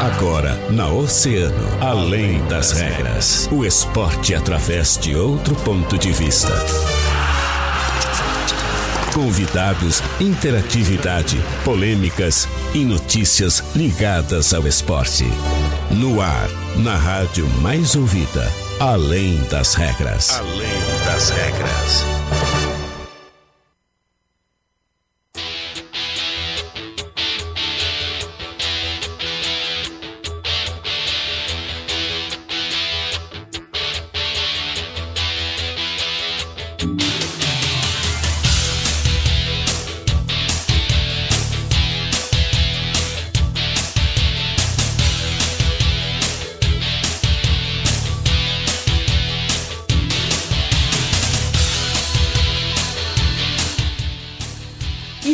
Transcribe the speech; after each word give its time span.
Agora, 0.00 0.56
na 0.70 0.88
Oceano, 0.88 1.66
além 1.80 2.44
das 2.46 2.72
regras. 2.72 3.48
O 3.52 3.64
esporte 3.64 4.34
através 4.34 4.98
de 4.98 5.14
outro 5.14 5.54
ponto 5.56 5.96
de 5.96 6.10
vista. 6.12 6.52
Convidados, 9.14 10.02
interatividade, 10.18 11.40
polêmicas 11.64 12.48
e 12.74 12.84
notícias 12.84 13.62
ligadas 13.76 14.52
ao 14.52 14.66
esporte. 14.66 15.24
No 15.90 16.20
ar, 16.20 16.48
na 16.76 16.96
rádio 16.96 17.46
mais 17.62 17.94
ouvida, 17.94 18.52
além 18.80 19.40
das 19.44 19.74
regras. 19.74 20.40
Além 20.40 21.04
das 21.06 21.30
regras. 21.30 22.63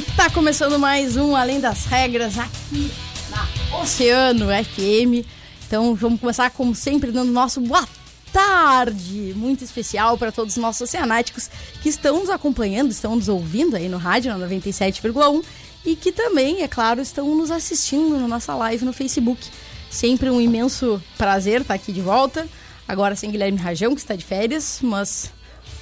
E 0.00 0.02
tá 0.16 0.30
começando 0.30 0.78
mais 0.78 1.18
um 1.18 1.36
Além 1.36 1.60
das 1.60 1.84
Regras 1.84 2.38
aqui 2.38 2.90
na 3.28 3.46
Oceano 3.82 4.46
FM. 4.46 5.28
Então 5.66 5.94
vamos 5.94 6.18
começar, 6.18 6.48
como 6.52 6.74
sempre, 6.74 7.12
dando 7.12 7.30
nosso 7.30 7.60
boa 7.60 7.86
tarde 8.32 9.34
muito 9.36 9.62
especial 9.62 10.16
para 10.16 10.32
todos 10.32 10.56
os 10.56 10.62
nossos 10.62 10.80
oceanáticos 10.88 11.50
que 11.82 11.90
estão 11.90 12.20
nos 12.20 12.30
acompanhando, 12.30 12.90
estão 12.90 13.14
nos 13.14 13.28
ouvindo 13.28 13.76
aí 13.76 13.90
no 13.90 13.98
rádio, 13.98 14.34
na 14.34 14.48
97,1 14.48 15.44
e 15.84 15.94
que 15.94 16.12
também, 16.12 16.62
é 16.62 16.68
claro, 16.68 17.02
estão 17.02 17.34
nos 17.34 17.50
assistindo 17.50 18.18
na 18.18 18.26
nossa 18.26 18.54
live 18.54 18.86
no 18.86 18.94
Facebook. 18.94 19.50
Sempre 19.90 20.30
um 20.30 20.40
imenso 20.40 20.98
prazer 21.18 21.60
estar 21.60 21.74
aqui 21.74 21.92
de 21.92 22.00
volta. 22.00 22.48
Agora 22.88 23.14
sem 23.14 23.30
Guilherme 23.30 23.58
Rajão, 23.58 23.94
que 23.94 24.00
está 24.00 24.16
de 24.16 24.24
férias, 24.24 24.78
mas 24.80 25.30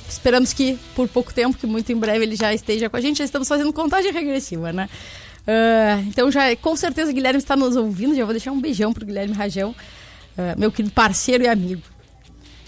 Esperamos 0.08 0.52
que 0.52 0.78
por 0.94 1.08
pouco 1.08 1.32
tempo, 1.32 1.56
que 1.56 1.66
muito 1.66 1.92
em 1.92 1.96
breve 1.96 2.24
ele 2.24 2.36
já 2.36 2.52
esteja 2.54 2.88
com 2.88 2.96
a 2.96 3.00
gente. 3.00 3.18
Já 3.18 3.24
estamos 3.24 3.46
fazendo 3.46 3.72
contagem 3.72 4.12
regressiva, 4.12 4.72
né? 4.72 4.88
Uh, 5.46 6.08
então 6.08 6.30
já 6.30 6.54
com 6.56 6.76
certeza 6.76 7.10
o 7.10 7.14
Guilherme 7.14 7.38
está 7.38 7.56
nos 7.56 7.76
ouvindo. 7.76 8.14
Já 8.14 8.24
vou 8.24 8.32
deixar 8.32 8.52
um 8.52 8.60
beijão 8.60 8.92
pro 8.92 9.04
Guilherme 9.04 9.34
Rajão, 9.34 9.70
uh, 9.70 10.58
meu 10.58 10.70
querido 10.72 10.94
parceiro 10.94 11.44
e 11.44 11.48
amigo. 11.48 11.82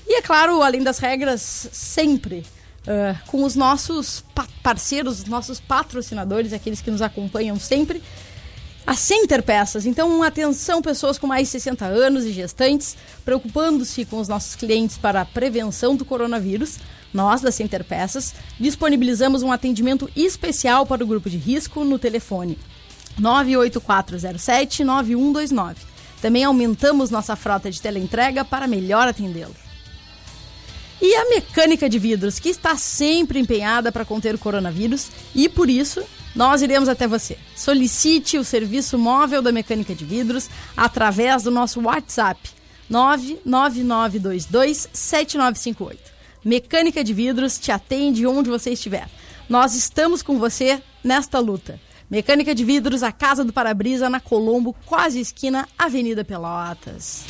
E 0.07 0.17
é 0.17 0.23
claro, 0.23 0.63
além 0.63 0.83
das 0.83 0.99
regras, 0.99 1.69
sempre 1.73 2.45
uh, 2.83 3.17
com 3.27 3.45
os 3.45 3.55
nossos 3.55 4.25
pa 4.35 4.47
parceiros, 4.63 5.21
os 5.21 5.25
nossos 5.27 5.59
patrocinadores, 5.59 6.53
aqueles 6.53 6.81
que 6.81 6.91
nos 6.91 7.01
acompanham 7.01 7.59
sempre. 7.59 8.03
A 8.91 8.95
Center 8.97 9.41
Peças. 9.41 9.87
Então, 9.87 10.21
atenção, 10.21 10.83
pessoas 10.83 11.17
com 11.17 11.29
mais 11.29 11.47
de 11.47 11.53
60 11.53 11.85
anos 11.85 12.25
e 12.25 12.33
gestantes, 12.33 12.97
preocupando-se 13.25 14.05
com 14.05 14.19
os 14.19 14.27
nossos 14.27 14.57
clientes 14.57 14.99
para 14.99 15.21
a 15.21 15.25
prevenção 15.25 15.95
do 15.95 16.05
coronavírus. 16.05 16.77
Nós, 17.15 17.41
da 17.41 17.53
Center 17.53 17.85
Peças, 17.85 18.35
disponibilizamos 18.59 19.45
um 19.45 19.53
atendimento 19.53 20.11
especial 20.17 20.85
para 20.85 21.05
o 21.05 21.07
grupo 21.07 21.31
de 21.31 21.37
risco 21.37 21.85
no 21.85 22.01
telefone 22.01 22.59
98407-9129. 23.21 25.77
Também 26.21 26.43
aumentamos 26.43 27.11
nossa 27.11 27.37
frota 27.37 27.71
de 27.71 27.81
teleentrega 27.81 28.45
para 28.45 28.67
melhor 28.67 29.07
atendê-lo. 29.07 29.55
E 31.01 31.15
a 31.15 31.29
mecânica 31.29 31.89
de 31.89 32.01
vidros, 32.01 32.41
que 32.41 32.49
está 32.49 32.77
sempre 32.77 33.39
empenhada 33.39 33.93
para 33.93 34.05
conter 34.05 34.35
o 34.35 34.39
coronavírus 34.39 35.11
e, 35.33 35.49
por 35.49 35.71
isso, 35.71 36.03
nós 36.35 36.63
iremos 36.63 36.89
até 36.89 37.07
você. 37.07 37.37
Solicite 37.57 38.39
o 38.39 38.45
serviço 38.45 38.99
móvel 38.99 39.43
da 39.43 39.53
mecânica 39.53 39.95
de 39.95 40.05
vidros 40.05 40.49
através 40.77 41.43
do 41.43 41.51
nosso 41.51 41.81
WhatsApp 41.81 42.41
99922 42.89 44.89
7958. 44.93 46.21
Mecânica 46.45 47.05
de 47.05 47.13
Vidros 47.13 47.59
te 47.59 47.71
atende 47.71 48.27
onde 48.27 48.49
você 48.49 48.71
estiver. 48.71 49.09
Nós 49.49 49.75
estamos 49.75 50.23
com 50.23 50.39
você 50.39 50.83
nesta 51.05 51.39
luta. 51.39 51.79
Mecânica 52.09 52.55
de 52.55 52.65
Vidros, 52.65 53.03
a 53.03 53.13
Casa 53.13 53.45
do 53.45 53.53
Para-Brisa, 53.53 54.09
na 54.09 54.21
Colombo, 54.21 54.75
quase 54.87 55.21
esquina, 55.21 55.69
Avenida 55.79 56.25
Pelotas. 56.25 57.25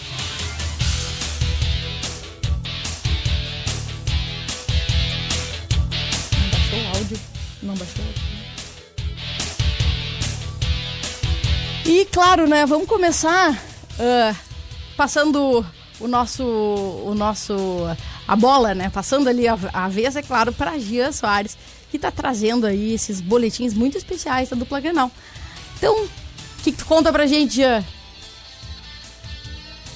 Não 6.33 6.50
baixou 6.50 6.78
o 6.78 6.97
áudio? 6.97 7.21
Não 7.62 7.75
baixou? 7.75 8.30
E 11.85 12.05
claro, 12.07 12.47
né? 12.47 12.67
Vamos 12.67 12.87
começar 12.87 13.53
uh, 13.53 14.37
passando 14.97 15.65
o 15.99 16.09
nosso, 16.09 16.45
o 16.45 17.15
nosso 17.15 17.55
a 18.27 18.37
bola, 18.37 18.75
né? 18.75 18.91
Passando 18.91 19.29
ali 19.29 19.49
a, 19.49 19.59
a 19.73 19.89
vez, 19.89 20.17
é 20.17 20.23
claro, 20.23 20.53
para 20.53 20.79
Gia 20.79 21.13
Soares, 21.13 21.57
que 21.91 21.97
está 21.97 22.11
trazendo 22.11 22.67
aí 22.67 22.95
esses 22.95 23.21
boletins 23.21 23.75
muito 23.75 23.99
especiais 23.99 24.49
da 24.49 24.57
dupla 24.57 24.81
Grenal. 24.81 25.11
Então, 25.77 26.05
o 26.05 26.09
que, 26.63 26.73
que 26.73 26.79
tu 26.79 26.85
conta 26.85 27.27
gente, 27.27 27.57
Gia? 27.57 27.85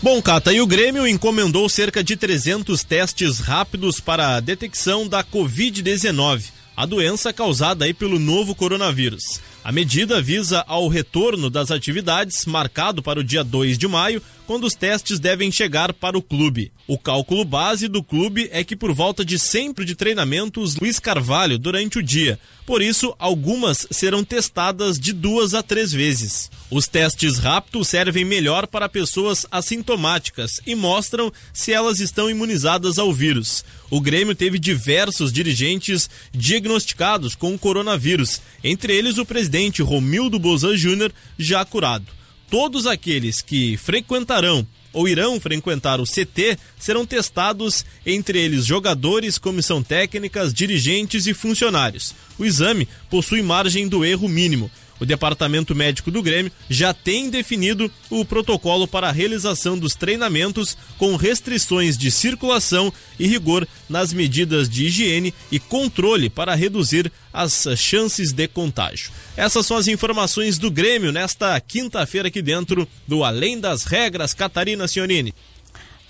Bom, 0.03 0.21
Cata, 0.21 0.53
e 0.53 0.61
o 0.61 0.67
Grêmio 0.67 1.07
encomendou 1.07 1.67
cerca 1.69 2.05
de 2.05 2.17
300 2.17 2.85
testes 2.85 3.39
rápidos 3.39 4.01
para 4.01 4.37
a 4.37 4.41
detecção 4.41 5.09
da 5.09 5.25
Covid-19, 5.25 6.51
a 6.77 6.85
doença 6.85 7.33
causada 7.33 7.87
aí 7.87 7.95
pelo 7.95 8.19
novo 8.19 8.55
coronavírus. 8.55 9.41
A 9.65 9.73
medida 9.73 10.21
visa 10.21 10.63
ao 10.69 10.89
retorno 10.89 11.49
das 11.49 11.71
atividades, 11.71 12.45
marcado 12.45 13.03
para 13.03 13.21
o 13.21 13.25
dia 13.25 13.43
2 13.43 13.79
de 13.79 13.89
maio, 13.89 14.21
quando 14.47 14.65
os 14.65 14.75
testes 14.75 15.19
devem 15.19 15.51
chegar 15.51 15.95
para 15.95 16.19
o 16.19 16.23
clube. 16.23 16.71
O 16.87 16.99
cálculo 16.99 17.47
base 17.47 17.89
do 17.89 18.03
clube 18.03 18.47
é 18.53 18.63
que 18.63 18.77
por 18.77 18.93
volta 18.93 19.25
de 19.25 19.39
sempre 19.39 19.87
de 19.87 19.95
treinamentos 19.95 20.77
Luiz 20.77 20.99
Carvalho 20.99 21.59
durante 21.59 21.99
o 21.99 22.03
dia. 22.03 22.39
Por 22.67 22.83
isso, 22.83 23.15
algumas 23.19 23.87
serão 23.91 24.23
testadas 24.23 24.99
de 24.99 25.15
duas 25.15 25.55
a 25.55 25.63
três 25.63 25.93
vezes. 25.93 26.51
Os 26.71 26.87
testes 26.87 27.39
rápidos 27.39 27.89
servem 27.89 28.25
melhor 28.25 28.67
para 28.67 28.89
pessoas 28.89 29.47
assintomáticas 29.51 30.61
e 30.67 30.75
mostram 30.75 31.33
se 31.53 31.73
elas 31.73 32.01
estão 32.01 32.29
imunizadas 32.29 32.99
ao 32.99 33.13
vírus. 33.13 33.65
O 33.91 34.01
Grêmio 34.01 34.35
teve 34.35 34.59
diversos 34.59 35.33
dirigentes 35.33 36.09
diagnosticados 36.33 37.35
com 37.35 37.55
o 37.55 37.59
coronavírus, 37.59 38.41
entre 38.63 38.95
eles 38.95 39.19
o 39.19 39.27
presidente 39.27 39.54
Romildo 39.83 40.39
Bozan 40.39 40.77
Júnior, 40.77 41.13
já 41.39 41.65
curado. 41.65 42.07
Todos 42.51 42.87
aqueles 42.87 43.41
que 43.41 43.77
frequentarão 43.77 44.67
ou 44.93 45.09
irão 45.09 45.41
frequentar 45.41 46.01
o 46.01 46.05
CT 46.05 46.57
serão 46.79 47.05
testados, 47.05 47.85
entre 48.07 48.39
eles 48.39 48.65
jogadores, 48.65 49.39
comissão 49.39 49.83
técnica, 49.83 50.49
dirigentes 50.49 51.27
e 51.27 51.35
funcionários. 51.35 52.15
O 52.39 52.45
exame 52.45 52.89
possui 53.11 53.43
margem 53.43 53.89
do 53.89 54.05
erro 54.05 54.29
mínimo. 54.29 54.71
O 55.05 55.07
Departamento 55.07 55.75
Médico 55.75 56.11
do 56.11 56.23
Grêmio 56.23 56.51
já 56.67 56.95
tem 56.95 57.29
definido 57.29 57.93
o 58.09 58.25
protocolo 58.25 58.89
para 58.89 59.11
a 59.11 59.13
realização 59.13 59.79
dos 59.79 59.95
treinamentos 59.95 60.79
com 60.97 61.15
restrições 61.15 61.99
de 61.99 62.11
circulação 62.11 62.91
e 63.19 63.27
rigor 63.27 63.69
nas 63.87 64.15
medidas 64.15 64.67
de 64.67 64.87
higiene 64.87 65.35
e 65.53 65.59
controle 65.59 66.31
para 66.31 66.55
reduzir 66.55 67.13
as 67.31 67.67
chances 67.77 68.33
de 68.33 68.49
contágio. 68.49 69.11
Essas 69.37 69.67
são 69.67 69.77
as 69.77 69.89
informações 69.89 70.57
do 70.57 70.71
Grêmio 70.71 71.13
nesta 71.13 71.61
quinta-feira 71.61 72.29
aqui 72.29 72.41
dentro 72.41 72.89
do 73.07 73.25
Além 73.25 73.61
das 73.61 73.85
Regras, 73.85 74.33
Catarina 74.33 74.89
Cionini. 74.89 75.35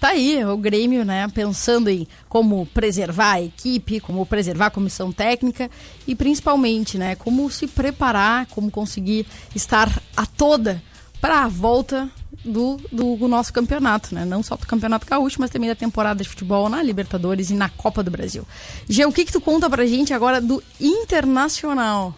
Tá 0.01 0.09
aí 0.09 0.45
o 0.45 0.57
Grêmio, 0.57 1.05
né, 1.05 1.27
pensando 1.29 1.89
em 1.89 2.07
como 2.29 2.67
preservar 2.67 3.33
a 3.33 3.43
equipe, 3.43 4.01
como 4.01 4.27
preservar 4.27 4.67
a 4.67 4.71
comissão 4.71 5.11
técnica 5.11 5.71
e 6.07 6.15
principalmente, 6.15 6.99
né, 6.99 7.15
como 7.15 7.51
se 7.51 7.67
preparar, 7.67 8.47
como 8.47 8.71
conseguir 8.71 9.27
estar 9.55 9.91
a 10.17 10.27
toda 10.27 10.83
para 11.21 11.45
a 11.45 11.49
volta 11.49 12.11
do, 12.45 12.77
do, 12.93 13.17
do, 13.17 13.29
nosso 13.29 13.51
campeonato, 13.51 14.15
né? 14.15 14.27
Não 14.27 14.43
só 14.43 14.57
do 14.57 14.67
Campeonato 14.67 15.07
Gaúcho, 15.07 15.41
mas 15.41 15.49
também 15.49 15.71
da 15.71 15.75
temporada 15.75 16.23
de 16.23 16.29
futebol 16.29 16.69
na 16.69 16.83
Libertadores 16.83 17.49
e 17.49 17.55
na 17.55 17.71
Copa 17.71 18.03
do 18.03 18.11
Brasil. 18.11 18.47
Gê, 18.87 19.07
o 19.07 19.13
que 19.13 19.25
que 19.25 19.33
tu 19.33 19.41
conta 19.41 19.71
pra 19.71 19.87
gente 19.87 20.13
agora 20.13 20.41
do 20.41 20.63
Internacional? 20.79 22.15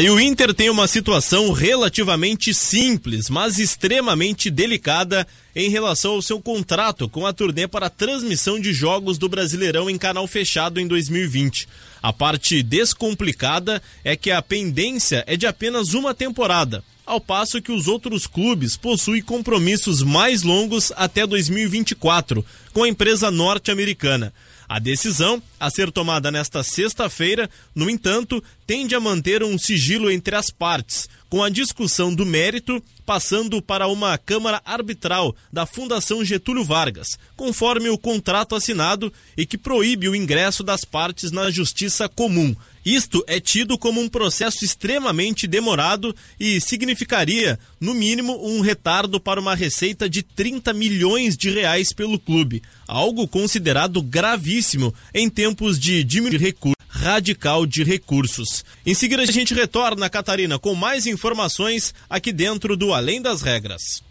E 0.00 0.10
o 0.10 0.18
Inter 0.18 0.52
tem 0.52 0.70
uma 0.70 0.88
situação 0.88 1.52
relativamente 1.52 2.52
simples, 2.52 3.30
mas 3.30 3.58
extremamente 3.58 4.50
delicada 4.50 5.26
em 5.54 5.70
relação 5.70 6.12
ao 6.12 6.22
seu 6.22 6.40
contrato 6.40 7.08
com 7.08 7.26
a 7.26 7.32
turnê 7.32 7.68
para 7.68 7.86
a 7.86 7.90
transmissão 7.90 8.58
de 8.58 8.72
jogos 8.72 9.18
do 9.18 9.28
Brasileirão 9.28 9.88
em 9.88 9.96
canal 9.96 10.26
fechado 10.26 10.80
em 10.80 10.86
2020. 10.86 11.68
A 12.02 12.12
parte 12.12 12.62
descomplicada 12.62 13.80
é 14.02 14.16
que 14.16 14.30
a 14.30 14.42
pendência 14.42 15.22
é 15.26 15.36
de 15.36 15.46
apenas 15.46 15.94
uma 15.94 16.14
temporada, 16.14 16.82
ao 17.06 17.20
passo 17.20 17.62
que 17.62 17.72
os 17.72 17.88
outros 17.88 18.26
clubes 18.26 18.76
possuem 18.76 19.22
compromissos 19.22 20.02
mais 20.02 20.42
longos 20.42 20.92
até 20.96 21.26
2024 21.26 22.44
com 22.72 22.82
a 22.82 22.88
empresa 22.88 23.30
norte-americana. 23.30 24.32
A 24.68 24.78
decisão, 24.78 25.42
a 25.58 25.70
ser 25.70 25.90
tomada 25.90 26.30
nesta 26.30 26.62
sexta-feira, 26.62 27.48
no 27.74 27.88
entanto, 27.88 28.42
tende 28.66 28.94
a 28.94 29.00
manter 29.00 29.42
um 29.42 29.56
sigilo 29.56 30.10
entre 30.10 30.36
as 30.36 30.50
partes, 30.50 31.08
com 31.30 31.42
a 31.42 31.48
discussão 31.48 32.14
do 32.14 32.26
mérito 32.26 32.82
passando 33.08 33.62
para 33.62 33.88
uma 33.88 34.18
Câmara 34.18 34.60
Arbitral 34.66 35.34
da 35.50 35.64
Fundação 35.64 36.22
Getúlio 36.22 36.62
Vargas, 36.62 37.18
conforme 37.34 37.88
o 37.88 37.96
contrato 37.96 38.54
assinado 38.54 39.10
e 39.34 39.46
que 39.46 39.56
proíbe 39.56 40.10
o 40.10 40.14
ingresso 40.14 40.62
das 40.62 40.84
partes 40.84 41.32
na 41.32 41.50
Justiça 41.50 42.06
Comum. 42.06 42.54
Isto 42.84 43.24
é 43.26 43.40
tido 43.40 43.78
como 43.78 43.98
um 43.98 44.10
processo 44.10 44.62
extremamente 44.62 45.46
demorado 45.46 46.14
e 46.38 46.60
significaria, 46.60 47.58
no 47.80 47.94
mínimo, 47.94 48.46
um 48.46 48.60
retardo 48.60 49.18
para 49.18 49.40
uma 49.40 49.54
receita 49.54 50.06
de 50.06 50.22
30 50.22 50.74
milhões 50.74 51.34
de 51.34 51.48
reais 51.48 51.94
pelo 51.94 52.18
clube, 52.18 52.62
algo 52.86 53.26
considerado 53.26 54.02
gravíssimo 54.02 54.92
em 55.14 55.30
tempos 55.30 55.78
de 55.78 56.04
diminuir 56.04 56.42
recursos 56.42 56.77
radical 57.08 57.64
de 57.64 57.82
recursos. 57.82 58.64
Em 58.84 58.94
seguida, 58.94 59.22
a 59.22 59.26
gente 59.26 59.54
retorna, 59.54 60.10
Catarina, 60.10 60.58
com 60.58 60.74
mais 60.74 61.06
informações 61.06 61.94
aqui 62.08 62.32
dentro 62.32 62.76
do 62.76 62.92
Além 62.92 63.22
das 63.22 63.40
Regras. 63.40 64.02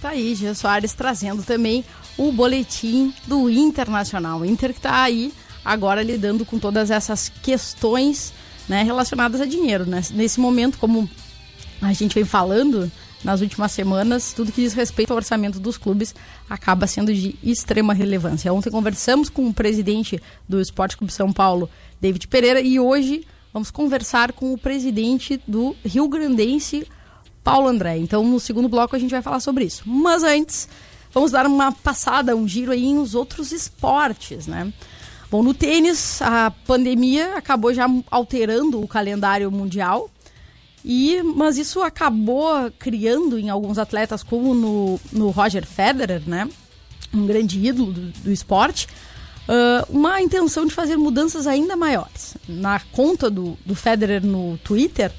Tá 0.00 0.10
aí, 0.10 0.34
Gê 0.34 0.54
Soares 0.54 0.92
trazendo 0.92 1.42
também 1.42 1.82
o 2.18 2.30
boletim 2.30 3.14
do 3.26 3.48
Internacional. 3.48 4.44
Inter 4.44 4.74
que 4.74 4.80
tá 4.80 5.02
aí 5.02 5.32
agora 5.64 6.02
lidando 6.02 6.44
com 6.44 6.58
todas 6.58 6.90
essas 6.90 7.32
questões 7.42 8.34
né, 8.68 8.82
relacionadas 8.82 9.40
a 9.40 9.46
dinheiro. 9.46 9.86
Né? 9.86 10.02
Nesse 10.10 10.38
momento, 10.38 10.76
como 10.76 11.08
a 11.80 11.92
gente 11.94 12.14
vem 12.14 12.24
falando 12.24 12.92
nas 13.24 13.40
últimas 13.40 13.72
semanas, 13.72 14.32
tudo 14.32 14.52
que 14.52 14.60
diz 14.60 14.74
respeito 14.74 15.10
ao 15.10 15.16
orçamento 15.16 15.58
dos 15.58 15.78
clubes 15.78 16.14
acaba 16.48 16.86
sendo 16.86 17.12
de 17.12 17.34
extrema 17.42 17.94
relevância. 17.94 18.52
Ontem 18.52 18.70
conversamos 18.70 19.30
com 19.30 19.48
o 19.48 19.54
presidente 19.54 20.22
do 20.48 20.60
Esporte 20.60 20.96
Clube 20.96 21.12
São 21.12 21.32
Paulo, 21.32 21.68
David 22.00 22.28
Pereira, 22.28 22.60
e 22.60 22.78
hoje 22.78 23.26
vamos 23.52 23.70
conversar 23.70 24.32
com 24.32 24.52
o 24.52 24.58
presidente 24.58 25.40
do 25.48 25.74
Rio 25.84 26.06
Grandense, 26.06 26.86
Paulo 27.42 27.68
André. 27.68 27.96
Então, 27.96 28.22
no 28.24 28.38
segundo 28.38 28.68
bloco, 28.68 28.94
a 28.94 28.98
gente 28.98 29.10
vai 29.10 29.22
falar 29.22 29.40
sobre 29.40 29.64
isso. 29.64 29.82
Mas 29.86 30.22
antes, 30.22 30.68
vamos 31.12 31.30
dar 31.30 31.46
uma 31.46 31.72
passada, 31.72 32.36
um 32.36 32.46
giro 32.46 32.72
aí 32.72 32.92
nos 32.92 33.14
outros 33.14 33.52
esportes, 33.52 34.46
né? 34.46 34.72
Bom, 35.30 35.42
no 35.42 35.54
tênis, 35.54 36.20
a 36.22 36.50
pandemia 36.50 37.36
acabou 37.36 37.72
já 37.72 37.86
alterando 38.10 38.80
o 38.80 38.86
calendário 38.86 39.50
mundial. 39.50 40.10
E, 40.84 41.22
mas 41.22 41.56
isso 41.56 41.80
acabou 41.82 42.70
criando 42.78 43.38
em 43.38 43.48
alguns 43.48 43.78
atletas, 43.78 44.22
como 44.22 44.54
no, 44.54 45.00
no 45.12 45.30
Roger 45.30 45.64
Federer, 45.66 46.22
né? 46.26 46.48
Um 47.12 47.26
grande 47.26 47.64
ídolo 47.64 47.92
do, 47.92 48.00
do 48.22 48.30
esporte, 48.30 48.86
uh, 49.48 49.86
uma 49.88 50.20
intenção 50.20 50.66
de 50.66 50.74
fazer 50.74 50.96
mudanças 50.96 51.46
ainda 51.46 51.74
maiores. 51.74 52.36
Na 52.46 52.80
conta 52.92 53.30
do, 53.30 53.56
do 53.64 53.74
Federer 53.74 54.24
no 54.24 54.58
Twitter, 54.58 55.10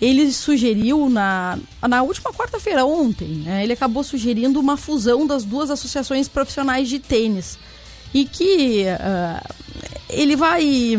ele 0.00 0.32
sugeriu 0.32 1.08
na, 1.08 1.58
na 1.86 2.02
última 2.02 2.32
quarta-feira, 2.32 2.84
ontem, 2.84 3.28
né, 3.28 3.62
ele 3.62 3.74
acabou 3.74 4.02
sugerindo 4.02 4.58
uma 4.58 4.76
fusão 4.76 5.26
das 5.26 5.44
duas 5.44 5.70
associações 5.70 6.26
profissionais 6.26 6.88
de 6.88 6.98
tênis 6.98 7.58
e 8.12 8.24
que 8.24 8.84
uh, 8.84 9.54
ele 10.08 10.36
vai. 10.36 10.96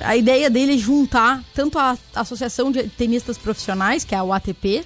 A 0.00 0.16
ideia 0.16 0.50
dele 0.50 0.74
é 0.74 0.78
juntar 0.78 1.42
tanto 1.54 1.78
a 1.78 1.96
Associação 2.14 2.70
de 2.70 2.84
Tenistas 2.84 3.38
Profissionais, 3.38 4.04
que 4.04 4.14
é 4.14 4.18
a 4.18 4.24
UATP, 4.24 4.84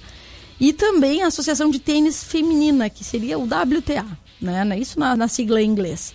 e 0.59 0.71
também 0.71 1.23
a 1.23 1.27
Associação 1.27 1.69
de 1.69 1.79
Tênis 1.79 2.23
Feminina, 2.23 2.89
que 2.89 3.03
seria 3.03 3.37
o 3.37 3.43
WTA, 3.43 4.05
né? 4.41 4.65
É 4.71 4.79
isso 4.79 4.99
na, 4.99 5.15
na 5.15 5.27
sigla 5.27 5.61
em 5.61 5.69
inglês. 5.69 6.13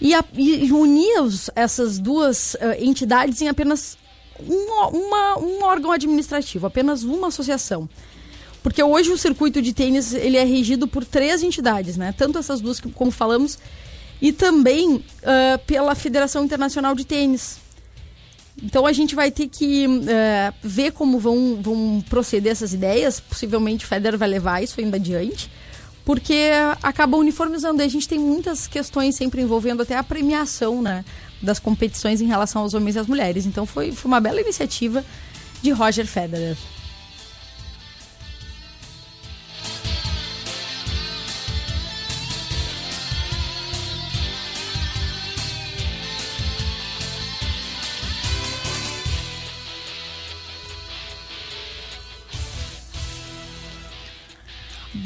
E, 0.00 0.14
a, 0.14 0.24
e 0.34 0.70
unir 0.72 1.22
os, 1.22 1.50
essas 1.54 1.98
duas 1.98 2.54
uh, 2.54 2.58
entidades 2.78 3.40
em 3.40 3.48
apenas 3.48 3.96
um, 4.38 4.88
uma, 4.96 5.38
um 5.38 5.64
órgão 5.64 5.90
administrativo, 5.90 6.66
apenas 6.66 7.02
uma 7.02 7.28
associação. 7.28 7.88
Porque 8.62 8.82
hoje 8.82 9.10
o 9.10 9.18
circuito 9.18 9.62
de 9.62 9.72
tênis 9.72 10.12
ele 10.12 10.36
é 10.36 10.44
regido 10.44 10.86
por 10.86 11.04
três 11.04 11.42
entidades, 11.42 11.96
né? 11.96 12.14
Tanto 12.16 12.38
essas 12.38 12.60
duas, 12.60 12.78
como 12.80 13.10
falamos, 13.10 13.58
e 14.20 14.32
também 14.32 14.96
uh, 14.96 15.02
pela 15.66 15.94
Federação 15.94 16.44
Internacional 16.44 16.94
de 16.94 17.04
Tênis. 17.04 17.65
Então 18.62 18.86
a 18.86 18.92
gente 18.92 19.14
vai 19.14 19.30
ter 19.30 19.48
que 19.48 19.86
uh, 19.86 20.54
ver 20.62 20.92
como 20.92 21.18
vão, 21.18 21.58
vão 21.60 22.02
proceder 22.08 22.52
essas 22.52 22.72
ideias. 22.72 23.20
Possivelmente 23.20 23.84
o 23.84 23.88
Federer 23.88 24.18
vai 24.18 24.28
levar 24.28 24.62
isso 24.62 24.80
ainda 24.80 24.96
adiante, 24.96 25.50
porque 26.04 26.50
acaba 26.82 27.16
uniformizando. 27.16 27.82
E 27.82 27.84
a 27.84 27.88
gente 27.88 28.08
tem 28.08 28.18
muitas 28.18 28.66
questões 28.66 29.14
sempre 29.14 29.42
envolvendo 29.42 29.82
até 29.82 29.96
a 29.96 30.02
premiação 30.02 30.80
né, 30.80 31.04
das 31.42 31.58
competições 31.58 32.20
em 32.20 32.26
relação 32.26 32.62
aos 32.62 32.72
homens 32.72 32.96
e 32.96 32.98
às 32.98 33.06
mulheres. 33.06 33.44
Então 33.44 33.66
foi, 33.66 33.92
foi 33.92 34.08
uma 34.08 34.20
bela 34.20 34.40
iniciativa 34.40 35.04
de 35.62 35.70
Roger 35.70 36.06
Federer. 36.06 36.56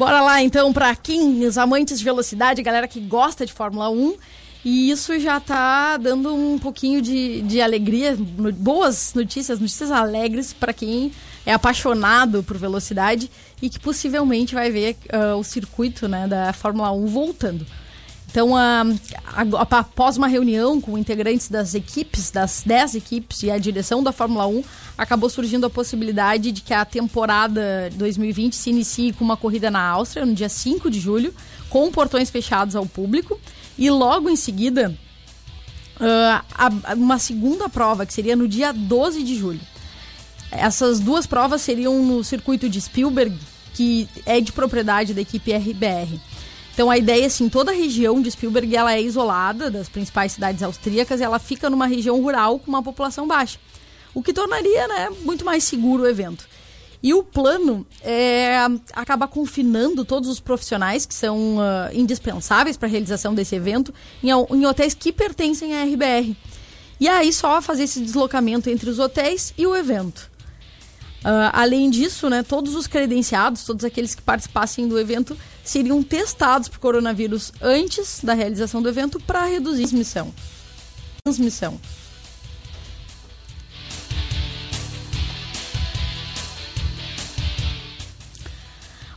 Bora 0.01 0.23
lá 0.23 0.43
então 0.43 0.73
para 0.73 0.97
quem, 0.97 1.45
os 1.45 1.59
amantes 1.59 1.99
de 1.99 2.05
velocidade, 2.07 2.63
galera 2.63 2.89
que 2.89 2.99
gosta 2.99 3.45
de 3.45 3.53
Fórmula 3.53 3.91
1. 3.91 4.15
E 4.65 4.91
isso 4.91 5.21
já 5.21 5.39
tá 5.39 5.99
dando 5.99 6.35
um 6.35 6.59
pouquinho 6.59 7.03
de, 7.03 7.43
de 7.43 7.61
alegria, 7.61 8.17
boas 8.19 9.13
notícias, 9.13 9.61
notícias 9.61 9.91
alegres 9.91 10.55
para 10.55 10.73
quem 10.73 11.13
é 11.45 11.53
apaixonado 11.53 12.43
por 12.43 12.57
velocidade 12.57 13.31
e 13.61 13.69
que 13.69 13.79
possivelmente 13.79 14.55
vai 14.55 14.71
ver 14.71 14.97
uh, 15.13 15.37
o 15.37 15.45
circuito 15.45 16.09
né, 16.09 16.27
da 16.27 16.51
Fórmula 16.55 16.91
1 16.93 17.07
voltando. 17.07 17.67
Então, 18.31 18.53
após 19.71 20.17
uma 20.17 20.29
reunião 20.29 20.81
com 20.81 20.97
integrantes 20.97 21.49
das 21.49 21.75
equipes, 21.75 22.31
das 22.31 22.63
10 22.65 22.95
equipes 22.95 23.43
e 23.43 23.51
a 23.51 23.59
direção 23.59 24.05
da 24.05 24.13
Fórmula 24.13 24.47
1, 24.47 24.63
acabou 24.97 25.29
surgindo 25.29 25.67
a 25.67 25.71
possibilidade 25.71 26.53
de 26.53 26.61
que 26.61 26.73
a 26.73 26.85
temporada 26.85 27.91
2020 27.95 28.55
se 28.55 28.71
inicie 28.71 29.13
com 29.13 29.25
uma 29.25 29.37
corrida 29.37 29.69
na 29.69 29.83
Áustria, 29.83 30.25
no 30.25 30.33
dia 30.33 30.49
5 30.49 30.89
de 30.89 31.01
julho, 31.01 31.35
com 31.69 31.91
portões 31.91 32.31
fechados 32.31 32.77
ao 32.77 32.87
público. 32.87 33.39
E 33.77 33.91
logo 33.91 34.31
em 34.31 34.37
seguida, 34.37 34.97
uh, 35.97 36.95
uma 36.95 37.19
segunda 37.19 37.69
prova, 37.69 38.07
que 38.07 38.15
seria 38.15 38.37
no 38.37 38.47
dia 38.47 38.73
12 38.73 39.25
de 39.25 39.35
julho. 39.35 39.61
Essas 40.53 41.01
duas 41.01 41.27
provas 41.27 41.63
seriam 41.63 42.01
no 42.05 42.23
circuito 42.23 42.69
de 42.69 42.81
Spielberg, 42.81 43.37
que 43.75 44.09
é 44.25 44.41
de 44.41 44.53
propriedade 44.53 45.15
da 45.15 45.21
equipe 45.21 45.53
RBR. 45.53 46.21
Então 46.73 46.91
a 46.91 46.97
ideia 46.97 47.25
é 47.25 47.27
assim, 47.27 47.49
toda 47.49 47.71
a 47.71 47.75
região 47.75 48.21
de 48.21 48.31
Spielberg 48.31 48.75
ela 48.75 48.95
é 48.95 49.03
isolada 49.03 49.71
das 49.71 49.89
principais 49.89 50.33
cidades 50.33 50.63
austríacas, 50.63 51.21
ela 51.21 51.39
fica 51.39 51.69
numa 51.69 51.87
região 51.87 52.21
rural 52.21 52.59
com 52.59 52.69
uma 52.69 52.83
população 52.83 53.27
baixa, 53.27 53.59
o 54.15 54.23
que 54.23 54.33
tornaria 54.33 54.89
né, 54.89 55.11
muito 55.23 55.45
mais 55.45 55.65
seguro 55.65 56.05
o 56.05 56.09
evento. 56.09 56.49
E 57.03 57.15
o 57.15 57.23
plano 57.23 57.87
é 58.03 58.59
acabar 58.93 59.27
confinando 59.27 60.05
todos 60.05 60.29
os 60.29 60.39
profissionais 60.39 61.07
que 61.07 61.15
são 61.15 61.57
uh, 61.57 61.61
indispensáveis 61.95 62.77
para 62.77 62.89
a 62.89 62.91
realização 62.91 63.35
desse 63.35 63.55
evento 63.55 63.93
em, 64.23 64.29
em 64.29 64.67
hotéis 64.67 64.93
que 64.93 65.11
pertencem 65.11 65.75
à 65.75 65.85
RBR. 65.85 66.37
E 67.01 67.09
aí 67.09 67.33
só 67.33 67.63
fazer 67.63 67.85
esse 67.85 68.01
deslocamento 68.01 68.69
entre 68.69 68.91
os 68.91 68.99
hotéis 68.99 69.55
e 69.57 69.67
o 69.67 69.75
evento. 69.75 70.31
Uh, 71.21 71.53
além 71.53 71.91
disso, 71.91 72.31
né, 72.31 72.43
todos 72.43 72.75
os 72.75 72.87
credenciados, 72.87 73.65
todos 73.65 73.85
aqueles 73.85 74.15
que 74.15 74.23
participassem 74.23 74.89
do 74.89 74.99
evento, 74.99 75.37
seriam 75.63 76.03
testados 76.03 76.69
por 76.69 76.79
coronavírus 76.79 77.53
antes 77.61 78.21
da 78.25 78.33
realização 78.33 78.81
do 78.81 78.89
evento 78.89 79.21
para 79.21 79.45
reduzir 79.45 79.85
a 79.85 79.89
transmissão. 79.89 80.33
transmissão. 81.23 81.79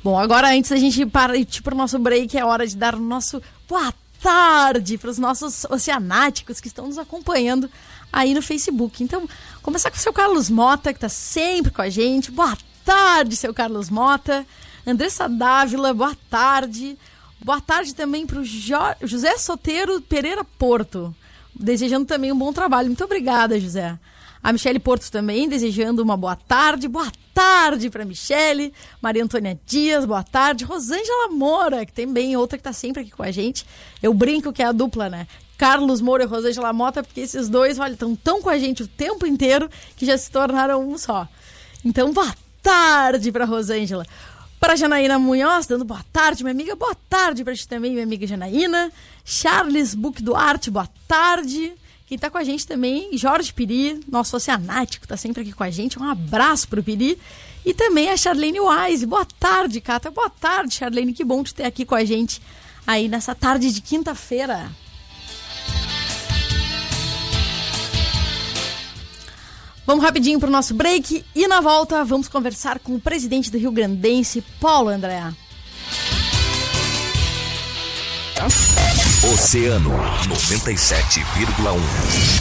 Bom, 0.03 0.19
agora 0.19 0.49
antes 0.49 0.69
da 0.69 0.75
gente 0.75 1.05
partir 1.05 1.61
para 1.61 1.73
o 1.73 1.77
nosso 1.77 1.97
break, 1.97 2.37
é 2.37 2.43
hora 2.43 2.67
de 2.67 2.75
dar 2.75 2.95
o 2.95 2.99
nosso 2.99 3.41
boa 3.69 3.93
tarde 4.21 4.97
para 4.97 5.09
os 5.09 5.17
nossos 5.17 5.63
oceanáticos 5.65 6.59
que 6.59 6.67
estão 6.67 6.87
nos 6.87 6.97
acompanhando 6.97 7.69
aí 8.11 8.33
no 8.33 8.41
Facebook. 8.41 9.01
Então, 9.01 9.27
começar 9.63 9.89
com 9.89 9.95
o 9.95 9.99
seu 9.99 10.11
Carlos 10.11 10.49
Mota, 10.49 10.91
que 10.91 10.97
está 10.97 11.09
sempre 11.09 11.71
com 11.71 11.81
a 11.81 11.89
gente. 11.89 12.29
Boa 12.29 12.55
tarde, 12.83 13.35
seu 13.35 13.53
Carlos 13.53 13.89
Mota. 13.89 14.45
Andressa 14.85 15.29
Dávila, 15.29 15.93
boa 15.93 16.15
tarde. 16.29 16.97
Boa 17.39 17.61
tarde 17.61 17.95
também 17.95 18.27
para 18.27 18.39
o 18.39 18.43
José 18.43 19.37
Soteiro 19.37 20.01
Pereira 20.01 20.43
Porto, 20.43 21.15
desejando 21.55 22.05
também 22.05 22.31
um 22.31 22.37
bom 22.37 22.51
trabalho. 22.51 22.89
Muito 22.89 23.03
obrigada, 23.05 23.59
José. 23.59 23.97
A 24.41 24.51
Michele 24.51 24.79
Porto 24.79 25.09
também, 25.09 25.47
desejando 25.47 26.03
uma 26.03 26.17
boa 26.17 26.35
tarde. 26.35 26.89
Boa 26.89 27.09
tarde 27.33 27.89
para 27.89 28.03
Michele. 28.03 28.73
Maria 29.01 29.23
Antônia 29.23 29.57
Dias, 29.65 30.03
boa 30.03 30.23
tarde. 30.23 30.65
Rosângela 30.65 31.29
Moura, 31.29 31.85
que 31.85 31.93
também 31.93 32.35
outra 32.35 32.57
que 32.57 32.61
está 32.61 32.73
sempre 32.73 33.03
aqui 33.03 33.11
com 33.11 33.23
a 33.23 33.31
gente. 33.31 33.65
Eu 34.01 34.13
brinco 34.13 34.51
que 34.51 34.61
é 34.61 34.65
a 34.65 34.73
dupla, 34.73 35.09
né? 35.09 35.25
Carlos 35.63 36.01
Moura 36.01 36.25
e 36.25 36.27
Rosângela 36.27 36.73
Mota, 36.73 37.01
porque 37.01 37.21
esses 37.21 37.47
dois, 37.47 37.79
olha, 37.79 37.93
estão 37.93 38.13
tão 38.17 38.41
com 38.41 38.49
a 38.49 38.57
gente 38.57 38.83
o 38.83 38.87
tempo 38.87 39.25
inteiro 39.25 39.69
que 39.95 40.05
já 40.05 40.17
se 40.17 40.29
tornaram 40.29 40.85
um 40.85 40.97
só. 40.97 41.25
Então, 41.85 42.11
boa 42.11 42.35
tarde 42.61 43.31
para 43.31 43.45
Rosângela. 43.45 44.05
Para 44.59 44.75
Janaína 44.75 45.17
Munhoz, 45.17 45.65
dando 45.65 45.85
boa 45.85 46.03
tarde, 46.11 46.43
minha 46.43 46.51
amiga. 46.51 46.75
Boa 46.75 46.93
tarde 47.09 47.45
para 47.45 47.55
ti 47.55 47.65
também, 47.65 47.93
minha 47.93 48.03
amiga 48.03 48.27
Janaína. 48.27 48.91
Charles 49.23 49.95
Buc 49.95 50.21
Duarte, 50.21 50.69
boa 50.69 50.89
tarde. 51.07 51.71
Quem 52.07 52.17
está 52.17 52.29
com 52.29 52.37
a 52.37 52.43
gente 52.43 52.67
também, 52.67 53.17
Jorge 53.17 53.53
Piri, 53.53 54.01
nosso 54.11 54.35
oceanático, 54.35 55.05
está 55.05 55.15
sempre 55.15 55.43
aqui 55.43 55.53
com 55.53 55.63
a 55.63 55.69
gente. 55.69 55.97
Um 55.97 56.03
abraço 56.03 56.67
para 56.67 56.81
o 56.81 56.83
Piri. 56.83 57.17
E 57.65 57.73
também 57.73 58.09
a 58.09 58.17
Charlene 58.17 58.59
Wise. 58.59 59.05
Boa 59.05 59.25
tarde, 59.39 59.79
Cata. 59.79 60.11
Boa 60.11 60.29
tarde, 60.29 60.75
Charlene. 60.75 61.13
Que 61.13 61.23
bom 61.23 61.41
te 61.41 61.55
ter 61.55 61.63
aqui 61.63 61.85
com 61.85 61.95
a 61.95 62.03
gente 62.03 62.41
aí 62.85 63.07
nessa 63.07 63.33
tarde 63.33 63.71
de 63.71 63.79
quinta-feira. 63.79 64.69
Vamos 69.85 70.03
rapidinho 70.03 70.39
para 70.39 70.47
o 70.47 70.51
nosso 70.51 70.73
break 70.73 71.25
e 71.35 71.47
na 71.47 71.59
volta 71.59 72.05
vamos 72.05 72.27
conversar 72.27 72.79
com 72.79 72.95
o 72.95 72.99
presidente 72.99 73.51
do 73.51 73.57
Rio 73.57 73.71
Grandense, 73.71 74.41
Paulo 74.59 74.89
André. 74.89 75.21
Oceano 79.33 79.91
97,1. 80.27 81.79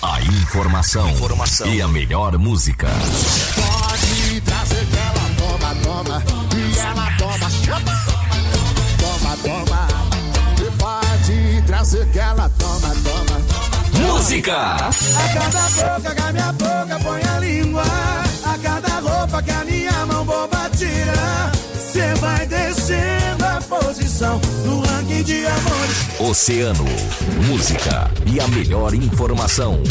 A 0.02 0.20
informação, 0.22 1.08
informação, 1.10 1.66
e 1.72 1.80
a 1.80 1.88
melhor 1.88 2.36
música. 2.38 2.88
Pode 3.54 4.40
trazer 4.40 4.86
que 4.86 4.96
ela 4.96 5.30
toma, 5.38 5.74
toma. 5.82 6.22
E 6.56 6.78
ela 6.78 7.10
toma, 7.16 7.50
chama. 7.50 7.92
Toma, 8.98 9.36
toma. 9.36 9.88
E 10.58 10.70
pode 10.76 11.62
trazer 11.66 12.10
que 12.10 12.18
ela 12.18 12.48
toma, 12.58 12.94
toma. 13.04 13.11
Música! 13.92 14.52
A 14.54 14.90
cada 15.34 15.68
boca 15.68 16.14
que 16.14 16.22
a 16.22 16.32
minha 16.32 16.52
boca 16.52 16.98
põe 17.02 17.22
a 17.22 17.38
língua. 17.40 17.84
A 18.44 18.58
cada 18.58 19.00
roupa 19.00 19.42
que 19.42 19.50
a 19.50 19.64
minha 19.64 20.06
mão 20.06 20.24
boba 20.24 20.70
tira. 20.76 21.52
Cê 21.74 22.14
vai 22.20 22.46
descendo 22.46 23.44
a 23.44 23.60
posição 23.62 24.40
no 24.64 24.80
ranking 24.80 25.22
de 25.22 25.46
amores. 25.46 26.20
Oceano, 26.20 26.84
música 27.46 28.10
e 28.26 28.40
a 28.40 28.48
melhor 28.48 28.94
informação. 28.94 29.82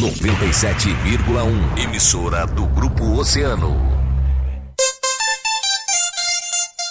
97,1. 0.00 1.78
Emissora 1.82 2.46
do 2.46 2.66
Grupo 2.66 3.18
Oceano. 3.18 3.99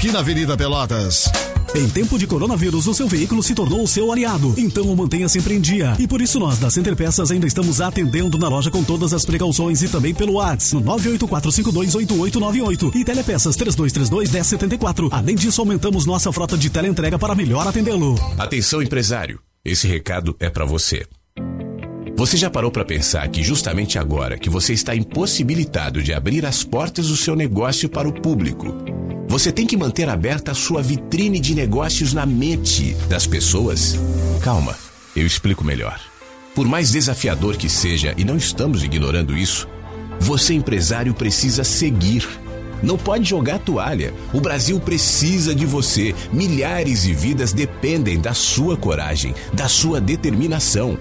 esquina 0.00 0.20
Avenida 0.20 0.56
Pelotas. 0.56 1.30
Em 1.74 1.86
tempo 1.86 2.18
de 2.18 2.26
coronavírus, 2.26 2.86
o 2.86 2.94
seu 2.94 3.06
veículo 3.06 3.42
se 3.42 3.54
tornou 3.54 3.82
o 3.82 3.86
seu 3.86 4.10
aliado. 4.10 4.54
Então 4.56 4.90
o 4.90 4.96
mantenha 4.96 5.28
sempre 5.28 5.52
em 5.52 5.60
dia. 5.60 5.94
E 5.98 6.08
por 6.08 6.22
isso 6.22 6.40
nós, 6.40 6.58
da 6.58 6.70
Center 6.70 6.96
Peças, 6.96 7.30
ainda 7.30 7.46
estamos 7.46 7.82
atendendo 7.82 8.38
na 8.38 8.48
loja 8.48 8.70
com 8.70 8.82
todas 8.82 9.12
as 9.12 9.26
precauções 9.26 9.82
e 9.82 9.90
também 9.90 10.14
pelo 10.14 10.36
WhatsApp 10.36 10.82
no 10.82 10.90
984528898 10.96 12.94
e 12.94 13.04
Telepeças 13.04 13.58
3232-1074. 13.58 15.10
Além 15.12 15.36
disso, 15.36 15.60
aumentamos 15.60 16.06
nossa 16.06 16.32
frota 16.32 16.56
de 16.56 16.70
teleentrega 16.70 17.18
para 17.18 17.34
melhor 17.34 17.68
atendê-lo. 17.68 18.14
Atenção, 18.38 18.80
empresário. 18.80 19.38
Esse 19.62 19.86
recado 19.86 20.34
é 20.40 20.48
para 20.48 20.64
você. 20.64 21.06
Você 22.16 22.38
já 22.38 22.48
parou 22.48 22.70
para 22.70 22.86
pensar 22.86 23.28
que 23.28 23.42
justamente 23.42 23.98
agora 23.98 24.38
que 24.38 24.48
você 24.48 24.72
está 24.72 24.96
impossibilitado 24.96 26.02
de 26.02 26.14
abrir 26.14 26.46
as 26.46 26.64
portas 26.64 27.08
do 27.08 27.16
seu 27.16 27.36
negócio 27.36 27.86
para 27.86 28.08
o 28.08 28.12
público, 28.12 28.74
você 29.30 29.52
tem 29.52 29.64
que 29.64 29.76
manter 29.76 30.08
aberta 30.08 30.50
a 30.50 30.54
sua 30.56 30.82
vitrine 30.82 31.38
de 31.38 31.54
negócios 31.54 32.12
na 32.12 32.26
mente 32.26 32.96
das 33.08 33.28
pessoas? 33.28 33.96
Calma, 34.42 34.76
eu 35.14 35.24
explico 35.24 35.62
melhor. 35.62 36.00
Por 36.52 36.66
mais 36.66 36.90
desafiador 36.90 37.56
que 37.56 37.68
seja, 37.68 38.12
e 38.18 38.24
não 38.24 38.36
estamos 38.36 38.82
ignorando 38.82 39.36
isso, 39.36 39.68
você 40.18 40.52
empresário 40.52 41.14
precisa 41.14 41.62
seguir. 41.62 42.28
Não 42.82 42.98
pode 42.98 43.22
jogar 43.28 43.60
toalha. 43.60 44.12
O 44.34 44.40
Brasil 44.40 44.80
precisa 44.80 45.54
de 45.54 45.64
você. 45.64 46.12
Milhares 46.32 47.04
de 47.04 47.14
vidas 47.14 47.52
dependem 47.52 48.18
da 48.18 48.34
sua 48.34 48.76
coragem, 48.76 49.32
da 49.52 49.68
sua 49.68 50.00
determinação. 50.00 50.98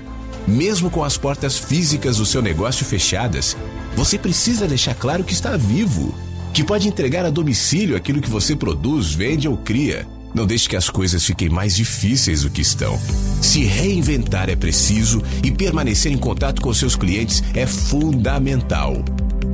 Mesmo 0.47 0.91
com 0.91 1.03
as 1.03 1.17
portas 1.17 1.57
físicas 1.57 2.17
do 2.17 2.27
seu 2.27 2.43
negócio 2.43 2.85
fechadas, 2.85 3.57
você 3.95 4.19
precisa 4.19 4.67
deixar 4.67 4.93
claro 4.93 5.23
que 5.23 5.33
está 5.33 5.57
vivo, 5.57 6.13
que 6.53 6.63
pode 6.63 6.87
entregar 6.87 7.25
a 7.25 7.29
domicílio 7.29 7.95
aquilo 7.95 8.21
que 8.21 8.29
você 8.29 8.55
produz, 8.55 9.13
vende 9.13 9.47
ou 9.47 9.57
cria. 9.57 10.07
Não 10.33 10.45
deixe 10.45 10.69
que 10.69 10.75
as 10.75 10.89
coisas 10.89 11.25
fiquem 11.25 11.49
mais 11.49 11.75
difíceis 11.75 12.43
do 12.43 12.49
que 12.49 12.61
estão. 12.61 12.99
Se 13.41 13.63
reinventar 13.63 14.49
é 14.49 14.55
preciso 14.55 15.23
e 15.43 15.51
permanecer 15.51 16.11
em 16.11 16.17
contato 16.17 16.61
com 16.61 16.73
seus 16.73 16.95
clientes 16.95 17.43
é 17.55 17.65
fundamental. 17.65 19.03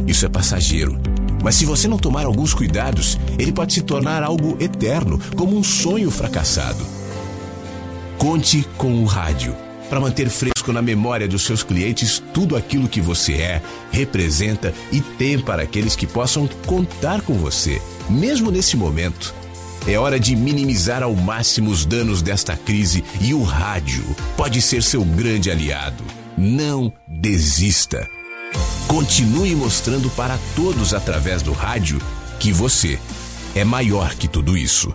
Isso 0.06 0.26
é 0.26 0.30
passageiro. 0.30 1.00
Mas 1.44 1.56
se 1.56 1.66
você 1.66 1.88
não 1.88 1.98
tomar 1.98 2.26
alguns 2.26 2.54
cuidados, 2.54 3.18
ele 3.38 3.52
pode 3.52 3.74
se 3.74 3.82
tornar 3.82 4.24
algo 4.24 4.58
eterno, 4.60 5.20
como 5.36 5.58
um 5.58 5.64
sonho 5.64 6.10
fracassado. 6.12 6.84
Conte 8.18 8.68
com 8.78 9.02
o 9.02 9.06
rádio 9.06 9.65
para 9.90 10.00
manter 10.00 10.30
fresco 10.30 10.72
na 10.72 10.82
memória 10.82 11.28
dos 11.28 11.44
seus 11.44 11.64
clientes 11.64 12.22
tudo 12.34 12.56
aquilo 12.56 12.88
que 12.88 13.02
você 13.02 13.34
é, 13.34 13.62
representa 13.92 14.74
e 14.92 15.02
tem 15.02 15.40
para 15.40 15.64
aqueles 15.64 15.96
que 15.96 16.08
possam 16.08 16.48
contar 16.66 17.22
com 17.22 17.34
você, 17.34 17.82
mesmo 18.10 18.52
nesse 18.52 18.76
momento. 18.76 19.34
É 19.88 20.00
hora 20.00 20.20
de 20.20 20.36
minimizar 20.36 21.04
ao 21.04 21.14
máximo 21.16 21.70
os 21.70 21.86
danos 21.86 22.22
desta 22.22 22.58
crise 22.58 23.04
e 23.22 23.34
o 23.34 23.44
rádio 23.44 24.04
pode 24.36 24.60
ser 24.62 24.82
seu 24.82 25.06
grande 25.06 25.52
aliado. 25.52 26.04
Não 26.36 26.92
desista. 27.08 28.08
Continue 28.88 29.56
mostrando 29.56 30.10
para 30.10 30.40
todos 30.56 30.94
através 30.94 31.44
do 31.44 31.54
rádio 31.54 32.02
que 32.40 32.52
você 32.52 33.00
é 33.54 33.64
maior 33.64 34.16
que 34.16 34.28
tudo 34.28 34.58
isso. 34.58 34.94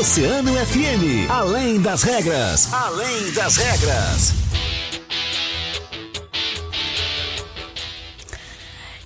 Oceano. 0.00 0.54
FM, 0.54 1.28
além 1.28 1.78
das 1.78 2.02
regras, 2.02 2.72
além 2.72 3.32
das 3.32 3.56
regras. 3.58 4.32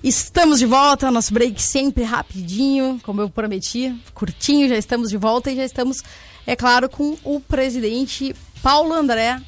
Estamos 0.01 0.59
de 0.59 0.65
volta, 0.65 1.11
nosso 1.11 1.33
break 1.33 1.61
sempre 1.61 2.05
rapidinho, 2.05 2.97
como 3.03 3.19
eu 3.19 3.29
prometi, 3.29 3.93
curtinho, 4.13 4.69
já 4.69 4.77
estamos 4.77 5.09
de 5.09 5.17
volta 5.17 5.51
e 5.51 5.57
já 5.57 5.65
estamos, 5.65 6.01
é 6.47 6.55
claro, 6.55 6.87
com 6.89 7.17
o 7.25 7.41
presidente 7.41 8.33
Paulo 8.63 8.93
André. 8.93 9.41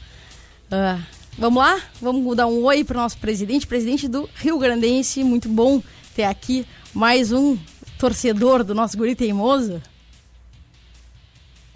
Ah, 0.69 0.99
vamos 1.37 1.63
lá? 1.63 1.79
Vamos 2.01 2.35
dar 2.35 2.47
um 2.47 2.61
oi 2.65 2.83
para 2.83 2.97
o 2.97 3.01
nosso 3.01 3.17
presidente, 3.19 3.65
presidente 3.65 4.09
do 4.09 4.29
Rio 4.35 4.59
Grandense. 4.59 5.23
Muito 5.23 5.47
bom 5.47 5.81
ter 6.13 6.25
aqui 6.25 6.67
mais 6.93 7.31
um 7.31 7.57
torcedor 7.97 8.65
do 8.65 8.75
nosso 8.75 8.97
guri 8.97 9.15
teimoso. 9.15 9.81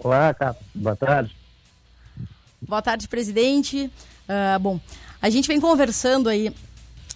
Olá, 0.02 0.34
cara. 0.34 0.56
Boa 0.74 0.96
tarde. 0.96 1.36
Boa 2.60 2.82
tarde, 2.82 3.06
presidente. 3.06 3.88
Ah, 4.28 4.58
bom, 4.58 4.80
a 5.20 5.30
gente 5.30 5.46
vem 5.46 5.60
conversando 5.60 6.28
aí 6.28 6.52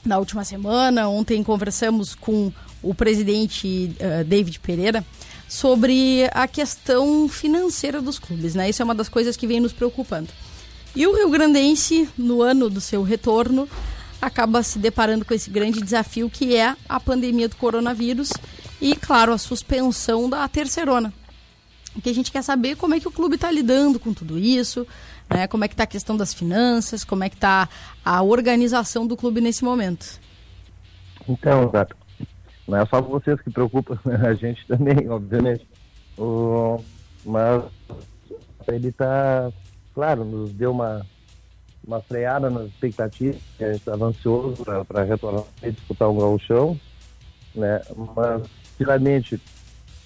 na 0.04 0.18
última 0.18 0.44
semana. 0.44 1.08
Ontem 1.08 1.42
conversamos 1.42 2.14
com 2.14 2.52
o 2.80 2.94
presidente 2.94 3.92
uh, 3.98 4.24
David 4.24 4.60
Pereira 4.60 5.04
sobre 5.48 6.30
a 6.32 6.46
questão 6.46 7.28
financeira 7.28 8.00
dos 8.00 8.20
clubes, 8.20 8.54
né? 8.54 8.70
Isso 8.70 8.82
é 8.82 8.84
uma 8.84 8.94
das 8.94 9.08
coisas 9.08 9.36
que 9.36 9.48
vem 9.48 9.58
nos 9.58 9.72
preocupando. 9.72 10.28
E 10.94 11.06
o 11.08 11.16
Rio 11.16 11.28
Grandense, 11.28 12.08
no 12.16 12.40
ano 12.40 12.70
do 12.70 12.80
seu 12.80 13.02
retorno, 13.02 13.68
acaba 14.22 14.62
se 14.62 14.78
deparando 14.78 15.24
com 15.24 15.34
esse 15.34 15.50
grande 15.50 15.80
desafio 15.80 16.30
que 16.30 16.54
é 16.54 16.76
a 16.88 17.00
pandemia 17.00 17.48
do 17.48 17.56
coronavírus 17.56 18.30
e, 18.80 18.94
claro, 18.94 19.32
a 19.32 19.38
suspensão 19.38 20.30
da 20.30 20.46
terceirona. 20.46 21.12
Que 22.02 22.10
a 22.10 22.14
gente 22.14 22.30
quer 22.30 22.42
saber 22.42 22.76
como 22.76 22.94
é 22.94 23.00
que 23.00 23.08
o 23.08 23.12
clube 23.12 23.36
está 23.36 23.50
lidando 23.50 23.98
com 23.98 24.12
tudo 24.12 24.38
isso, 24.38 24.86
né? 25.30 25.46
como 25.46 25.64
é 25.64 25.68
que 25.68 25.74
está 25.74 25.84
a 25.84 25.86
questão 25.86 26.16
das 26.16 26.34
finanças, 26.34 27.04
como 27.04 27.24
é 27.24 27.28
que 27.28 27.36
está 27.36 27.68
a 28.04 28.22
organização 28.22 29.06
do 29.06 29.16
clube 29.16 29.40
nesse 29.40 29.64
momento. 29.64 30.20
Então, 31.28 31.68
Gato, 31.68 31.96
não 32.66 32.78
é 32.78 32.86
só 32.86 33.00
vocês 33.00 33.40
que 33.40 33.50
preocupam, 33.50 33.98
a 34.26 34.34
gente 34.34 34.66
também, 34.66 35.08
obviamente. 35.08 35.66
O, 36.18 36.82
mas 37.24 37.64
ele 38.68 38.88
está, 38.88 39.50
claro, 39.94 40.24
nos 40.24 40.52
deu 40.52 40.70
uma, 40.70 41.04
uma 41.86 42.00
freada 42.00 42.48
nas 42.50 42.66
expectativas, 42.66 43.40
a 43.60 43.64
gente 43.64 43.76
estava 43.76 44.06
ansioso 44.06 44.64
para 44.64 45.04
retornar 45.04 45.44
e 45.62 45.70
disputar 45.70 46.08
um 46.08 46.16
gauchão, 46.16 46.78
né? 47.54 47.80
mas, 48.14 48.42
finalmente, 48.76 49.40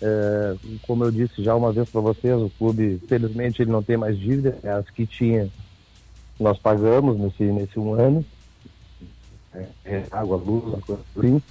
é, 0.03 0.57
como 0.83 1.05
eu 1.05 1.11
disse 1.11 1.43
já 1.43 1.55
uma 1.55 1.73
vez 1.73 1.89
para 1.89 2.01
vocês, 2.01 2.35
o 2.41 2.51
clube, 2.59 3.01
felizmente, 3.07 3.63
ele 3.63 3.71
não 3.71 3.83
tem 3.83 3.97
mais 3.97 4.19
dívida, 4.19 4.59
as 4.79 4.89
que 4.91 5.07
tinha, 5.07 5.49
nós 6.39 6.59
pagamos 6.59 7.19
nesse, 7.19 7.45
nesse 7.45 7.79
um 7.79 7.95
ano, 7.95 8.25
é, 9.55 9.67
é, 9.85 10.05
água, 10.11 10.37
luz, 10.37 10.83
coisa 10.85 11.03
assim, 11.17 11.43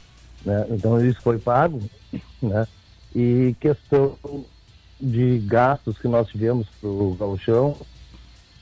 né? 0.45 0.65
Então 0.71 1.03
isso 1.05 1.21
foi 1.21 1.37
pago, 1.37 1.79
né? 2.41 2.67
E 3.15 3.55
questão 3.59 4.17
de 4.99 5.39
gastos 5.39 5.97
que 5.97 6.07
nós 6.07 6.27
tivemos 6.27 6.67
para 6.81 6.89
o 6.89 7.15
gauchão, 7.19 7.77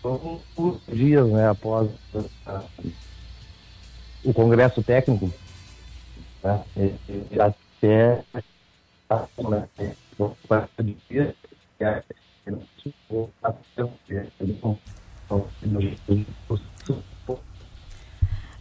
foram 0.02 0.40
dias, 0.88 1.28
né, 1.28 1.50
após 1.50 1.90
uh, 2.14 2.64
o 4.24 4.34
congresso 4.34 4.84
técnico, 4.84 5.32
né? 6.44 6.64
E, 6.78 7.40
até 7.40 8.24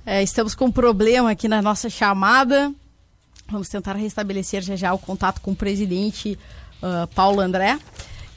é, 0.05 0.23
estamos 0.23 0.55
com 0.55 0.67
um 0.67 0.73
problema 0.73 1.31
aqui 1.31 1.49
na 1.49 1.61
nossa 1.61 1.91
chamada. 1.91 2.73
Vamos 3.49 3.69
tentar 3.69 3.95
restabelecer 3.95 4.63
já 4.63 4.77
já 4.77 4.95
o 4.95 4.99
contato 4.99 5.41
com 5.41 5.53
o 5.53 5.57
presidente 5.57 6.39
uh, 6.83 7.07
Paulo 7.15 7.41
André. 7.41 7.79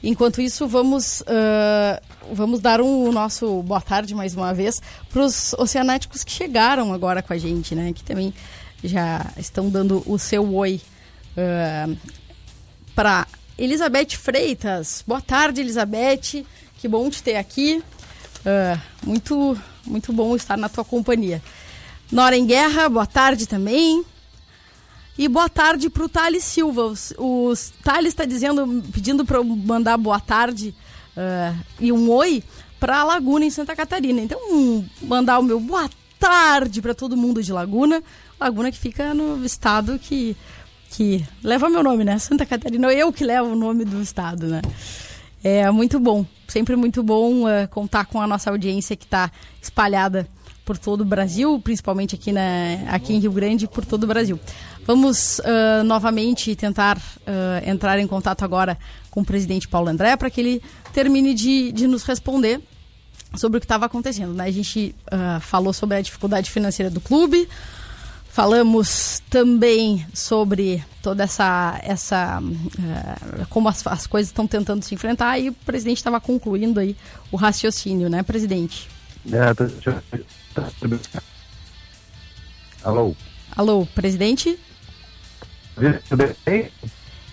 Enquanto 0.02 0.40
isso, 0.40 0.66
vamos, 0.66 1.20
uh, 1.20 2.00
vamos 2.32 2.60
dar 2.60 2.80
um, 2.80 3.08
o 3.08 3.12
nosso 3.12 3.62
boa 3.62 3.80
tarde 3.80 4.14
mais 4.14 4.34
uma 4.34 4.54
vez 4.54 4.80
para 5.12 5.22
os 5.22 5.52
oceanáticos 5.54 6.24
que 6.24 6.32
chegaram 6.32 6.92
agora 6.92 7.22
com 7.22 7.32
a 7.32 7.38
gente, 7.38 7.74
né? 7.74 7.92
Que 7.92 8.02
também 8.02 8.32
já 8.82 9.26
estão 9.36 9.68
dando 9.68 10.02
o 10.06 10.18
seu 10.18 10.54
oi 10.54 10.80
uh, 11.36 11.96
para 12.94 13.26
Elizabeth 13.58 14.16
Freitas. 14.16 15.04
Boa 15.06 15.20
tarde, 15.20 15.60
Elizabeth. 15.60 16.44
Que 16.78 16.88
bom 16.88 17.08
te 17.10 17.22
ter 17.22 17.36
aqui. 17.36 17.82
Uh, 18.40 18.80
muito, 19.06 19.60
muito 19.86 20.12
bom 20.12 20.34
estar 20.34 20.56
na 20.56 20.68
tua 20.68 20.84
companhia. 20.84 21.42
Nora 22.10 22.36
em 22.36 22.46
Guerra, 22.46 22.88
boa 22.88 23.06
tarde 23.06 23.46
também. 23.46 24.04
E 25.18 25.28
boa 25.28 25.48
tarde 25.48 25.90
para 25.90 26.04
o 26.04 26.08
Thales 26.08 26.44
Silva. 26.44 26.94
O 27.18 27.52
Thales 27.84 28.08
está 28.08 28.24
dizendo, 28.24 28.82
pedindo 28.92 29.24
para 29.24 29.36
eu 29.36 29.44
mandar 29.44 29.98
boa 29.98 30.18
tarde 30.18 30.74
uh, 31.16 31.58
e 31.78 31.92
um 31.92 32.10
oi 32.10 32.42
para 32.80 33.04
Laguna 33.04 33.44
em 33.44 33.50
Santa 33.50 33.76
Catarina. 33.76 34.22
Então, 34.22 34.40
um, 34.50 34.84
mandar 35.02 35.38
o 35.38 35.42
meu 35.42 35.60
boa 35.60 35.90
tarde 36.18 36.80
para 36.80 36.94
todo 36.94 37.16
mundo 37.16 37.42
de 37.42 37.52
Laguna. 37.52 38.02
Laguna 38.40 38.72
que 38.72 38.78
fica 38.78 39.12
no 39.12 39.44
estado 39.44 39.98
que, 39.98 40.34
que 40.90 41.24
leva 41.42 41.68
meu 41.68 41.82
nome, 41.82 42.04
né? 42.04 42.18
Santa 42.18 42.44
Catarina, 42.44 42.92
eu 42.92 43.12
que 43.12 43.24
levo 43.24 43.50
o 43.50 43.56
nome 43.56 43.84
do 43.84 44.02
estado, 44.02 44.46
né? 44.46 44.60
É 45.42 45.70
muito 45.70 45.98
bom, 45.98 46.26
sempre 46.46 46.76
muito 46.76 47.02
bom 47.02 47.44
uh, 47.44 47.66
contar 47.70 48.04
com 48.04 48.20
a 48.20 48.26
nossa 48.26 48.50
audiência 48.50 48.94
que 48.94 49.04
está 49.04 49.30
espalhada 49.62 50.28
por 50.64 50.76
todo 50.76 51.00
o 51.00 51.04
Brasil, 51.04 51.58
principalmente 51.60 52.14
aqui, 52.14 52.30
na, 52.30 52.42
aqui 52.90 53.14
em 53.14 53.18
Rio 53.18 53.32
Grande, 53.32 53.66
por 53.66 53.84
todo 53.84 54.04
o 54.04 54.06
Brasil. 54.06 54.38
Vamos 54.86 55.38
uh, 55.38 55.84
novamente 55.84 56.54
tentar 56.54 56.98
uh, 56.98 57.68
entrar 57.68 57.98
em 57.98 58.06
contato 58.06 58.44
agora 58.44 58.78
com 59.10 59.20
o 59.20 59.24
presidente 59.24 59.66
Paulo 59.66 59.88
André 59.88 60.16
para 60.16 60.28
que 60.28 60.40
ele 60.40 60.62
termine 60.92 61.32
de, 61.32 61.72
de 61.72 61.86
nos 61.86 62.02
responder 62.02 62.60
sobre 63.36 63.58
o 63.58 63.60
que 63.60 63.64
estava 63.64 63.86
acontecendo. 63.86 64.34
Né? 64.34 64.44
A 64.44 64.50
gente 64.50 64.94
uh, 65.06 65.40
falou 65.40 65.72
sobre 65.72 65.96
a 65.96 66.00
dificuldade 66.00 66.50
financeira 66.50 66.90
do 66.90 67.00
clube, 67.00 67.48
falamos 68.30 69.20
também 69.28 70.06
sobre 70.14 70.82
toda 71.02 71.24
essa. 71.24 71.78
essa 71.82 72.42
como 73.48 73.68
as, 73.68 73.86
as 73.86 74.06
coisas 74.06 74.30
estão 74.30 74.46
tentando 74.46 74.82
se 74.82 74.94
enfrentar 74.94 75.38
e 75.38 75.50
o 75.50 75.52
presidente 75.52 75.98
estava 75.98 76.20
concluindo 76.20 76.80
aí 76.80 76.96
o 77.30 77.36
raciocínio, 77.36 78.08
né, 78.08 78.22
presidente? 78.22 78.88
É, 79.30 79.54
tá, 80.54 80.70
Alô? 82.82 83.14
Alô, 83.54 83.86
presidente? 83.94 84.58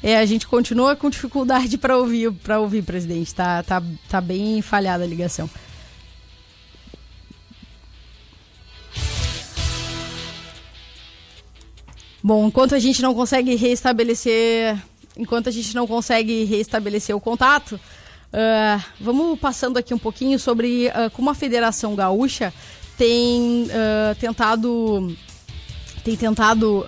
É, 0.04 0.18
a 0.18 0.26
gente 0.26 0.48
continua 0.48 0.96
com 0.96 1.10
dificuldade 1.10 1.78
para 1.80 1.98
ouvir, 1.98 2.32
para 2.32 2.60
ouvir, 2.60 2.84
presidente. 2.84 3.34
Tá, 3.34 3.64
tá, 3.64 3.82
tá 4.10 4.20
bem 4.20 4.62
falhada 4.62 5.04
a 5.04 5.08
ligação. 5.08 5.50
Bom, 12.24 12.48
enquanto 12.48 12.74
a 12.74 12.80
gente 12.80 13.02
não 13.02 13.14
consegue 13.14 13.56
restabelecer, 13.56 14.78
enquanto 15.16 15.50
a 15.50 15.52
gente 15.52 15.76
não 15.76 15.86
consegue 15.86 16.44
restabelecer 16.46 17.16
o 17.16 17.20
contato, 17.20 17.74
uh, 17.74 18.84
vamos 19.00 19.40
passando 19.40 19.78
aqui 19.78 19.94
um 19.94 20.00
pouquinho 20.00 20.40
sobre 20.40 20.88
uh, 20.88 21.12
como 21.12 21.30
a 21.30 21.36
Federação 21.36 21.96
Gaúcha 21.96 22.54
tem 22.98 23.64
uh, 23.66 24.16
tentado 24.20 25.16
tem 26.04 26.16
tentado 26.16 26.86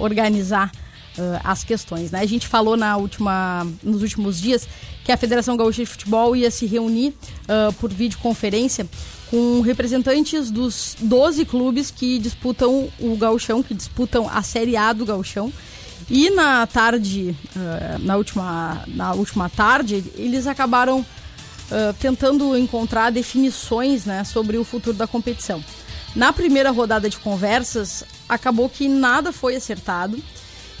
organizar 0.00 0.72
uh, 1.18 1.40
as 1.44 1.64
questões. 1.64 2.10
Né? 2.10 2.20
A 2.20 2.26
gente 2.26 2.46
falou 2.46 2.76
na 2.76 2.96
última, 2.96 3.66
nos 3.82 4.02
últimos 4.02 4.40
dias 4.40 4.66
que 5.04 5.12
a 5.12 5.16
Federação 5.16 5.56
Gaúcha 5.56 5.82
de 5.82 5.86
Futebol 5.86 6.34
ia 6.34 6.50
se 6.50 6.66
reunir 6.66 7.14
uh, 7.42 7.72
por 7.74 7.92
videoconferência 7.92 8.86
com 9.30 9.60
representantes 9.60 10.50
dos 10.50 10.96
12 11.00 11.44
clubes 11.44 11.90
que 11.90 12.18
disputam 12.18 12.88
o 12.98 13.16
gauchão, 13.16 13.62
que 13.62 13.74
disputam 13.74 14.28
a 14.28 14.42
Série 14.42 14.76
A 14.76 14.92
do 14.92 15.04
gauchão. 15.04 15.52
E 16.08 16.30
na 16.30 16.66
tarde, 16.66 17.36
uh, 17.56 17.98
na, 18.00 18.16
última, 18.16 18.84
na 18.86 19.12
última 19.14 19.48
tarde, 19.48 20.04
eles 20.14 20.46
acabaram 20.46 21.00
uh, 21.00 21.92
tentando 21.98 22.56
encontrar 22.56 23.10
definições 23.10 24.04
né, 24.04 24.22
sobre 24.22 24.56
o 24.56 24.64
futuro 24.64 24.96
da 24.96 25.06
competição. 25.06 25.62
Na 26.14 26.32
primeira 26.32 26.70
rodada 26.70 27.10
de 27.10 27.18
conversas, 27.18 28.04
acabou 28.28 28.68
que 28.68 28.88
nada 28.88 29.32
foi 29.32 29.56
acertado 29.56 30.18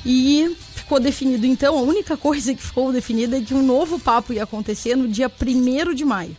e 0.08 0.56
ficou 0.72 1.00
definido 1.00 1.44
então, 1.44 1.76
a 1.76 1.82
única 1.82 2.16
coisa 2.16 2.54
que 2.54 2.62
ficou 2.62 2.92
definida 2.92 3.38
é 3.38 3.40
que 3.40 3.52
um 3.52 3.62
novo 3.62 3.98
papo 3.98 4.32
ia 4.32 4.44
acontecer 4.44 4.94
no 4.94 5.08
dia 5.08 5.28
1 5.28 5.92
de 5.92 6.04
maio. 6.04 6.36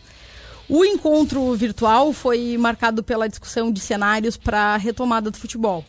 O 0.66 0.86
encontro 0.86 1.54
virtual 1.54 2.14
foi 2.14 2.56
marcado 2.56 3.02
pela 3.02 3.28
discussão 3.28 3.70
de 3.70 3.78
cenários 3.78 4.38
para 4.38 4.74
a 4.74 4.76
retomada 4.78 5.30
do 5.30 5.36
futebol. 5.36 5.84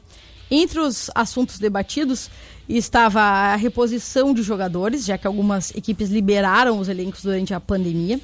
Entre 0.52 0.78
os 0.78 1.10
assuntos 1.16 1.58
debatidos 1.58 2.30
estava 2.68 3.22
a 3.22 3.56
reposição 3.56 4.34
de 4.34 4.44
jogadores, 4.44 5.06
já 5.06 5.18
que 5.18 5.26
algumas 5.26 5.72
equipes 5.72 6.10
liberaram 6.10 6.80
os 6.80 6.90
elencos 6.90 7.24
durante 7.24 7.54
a 7.54 7.62
pandemia, 7.62 8.20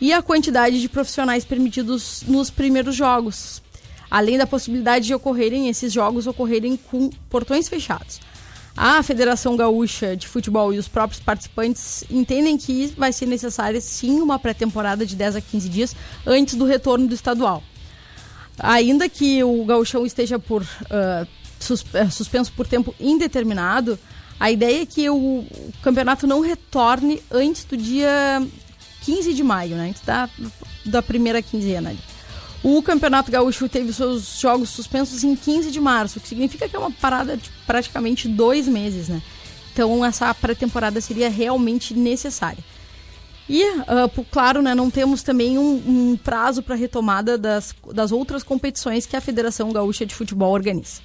e 0.00 0.12
a 0.12 0.20
quantidade 0.20 0.80
de 0.80 0.88
profissionais 0.88 1.44
permitidos 1.44 2.24
nos 2.26 2.50
primeiros 2.50 2.96
jogos, 2.96 3.62
além 4.10 4.36
da 4.36 4.46
possibilidade 4.46 5.06
de 5.06 5.14
ocorrerem 5.14 5.68
esses 5.68 5.92
jogos 5.92 6.26
ocorrerem 6.26 6.76
com 6.76 7.10
portões 7.30 7.68
fechados. 7.68 8.20
A 8.80 9.02
Federação 9.02 9.56
Gaúcha 9.56 10.16
de 10.16 10.28
Futebol 10.28 10.72
e 10.72 10.78
os 10.78 10.86
próprios 10.86 11.20
participantes 11.20 12.04
entendem 12.08 12.56
que 12.56 12.86
vai 12.96 13.12
ser 13.12 13.26
necessária 13.26 13.80
sim 13.80 14.20
uma 14.20 14.38
pré-temporada 14.38 15.04
de 15.04 15.16
10 15.16 15.34
a 15.34 15.40
15 15.40 15.68
dias 15.68 15.96
antes 16.24 16.54
do 16.54 16.64
retorno 16.64 17.08
do 17.08 17.12
estadual. 17.12 17.60
Ainda 18.56 19.08
que 19.08 19.42
o 19.42 19.64
gauchão 19.64 20.06
esteja 20.06 20.38
por 20.38 20.62
uh, 20.62 21.26
suspenso 22.08 22.52
por 22.52 22.68
tempo 22.68 22.94
indeterminado, 23.00 23.98
a 24.38 24.48
ideia 24.48 24.82
é 24.82 24.86
que 24.86 25.10
o, 25.10 25.44
campeonato 25.82 26.24
não 26.28 26.40
retorne 26.40 27.20
antes 27.32 27.64
do 27.64 27.76
dia 27.76 28.40
15 29.02 29.34
de 29.34 29.42
maio, 29.42 29.74
né? 29.74 29.88
antes 29.88 30.02
da, 30.02 30.30
da 30.86 31.02
primeira 31.02 31.42
quinzena. 31.42 31.96
O 32.70 32.82
Campeonato 32.82 33.32
Gaúcho 33.32 33.66
teve 33.66 33.94
seus 33.94 34.38
jogos 34.38 34.68
suspensos 34.68 35.24
em 35.24 35.34
15 35.34 35.70
de 35.70 35.80
março, 35.80 36.18
o 36.18 36.20
que 36.20 36.28
significa 36.28 36.68
que 36.68 36.76
é 36.76 36.78
uma 36.78 36.90
parada 36.90 37.34
de 37.34 37.50
praticamente 37.66 38.28
dois 38.28 38.68
meses, 38.68 39.08
né? 39.08 39.22
Então 39.72 40.04
essa 40.04 40.34
pré-temporada 40.34 41.00
seria 41.00 41.30
realmente 41.30 41.94
necessária. 41.94 42.62
E, 43.48 43.64
uh, 43.64 44.24
claro, 44.30 44.60
né, 44.60 44.74
não 44.74 44.90
temos 44.90 45.22
também 45.22 45.56
um, 45.56 45.82
um 46.12 46.18
prazo 46.22 46.62
para 46.62 46.74
retomada 46.74 47.38
das, 47.38 47.74
das 47.94 48.12
outras 48.12 48.42
competições 48.42 49.06
que 49.06 49.16
a 49.16 49.20
Federação 49.22 49.72
Gaúcha 49.72 50.04
de 50.04 50.14
Futebol 50.14 50.52
organiza. 50.52 51.00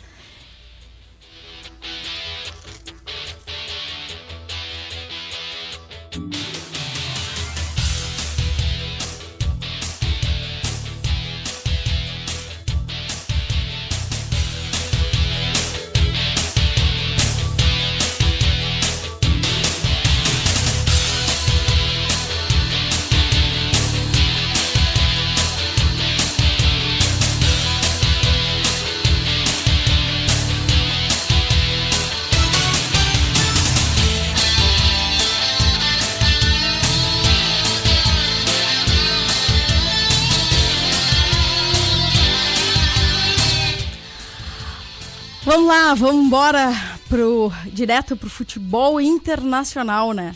Vamos 45.95 46.25
embora 46.25 46.73
pro, 47.07 47.51
direto 47.71 48.17
pro 48.17 48.27
futebol 48.27 48.99
internacional, 48.99 50.11
né? 50.11 50.35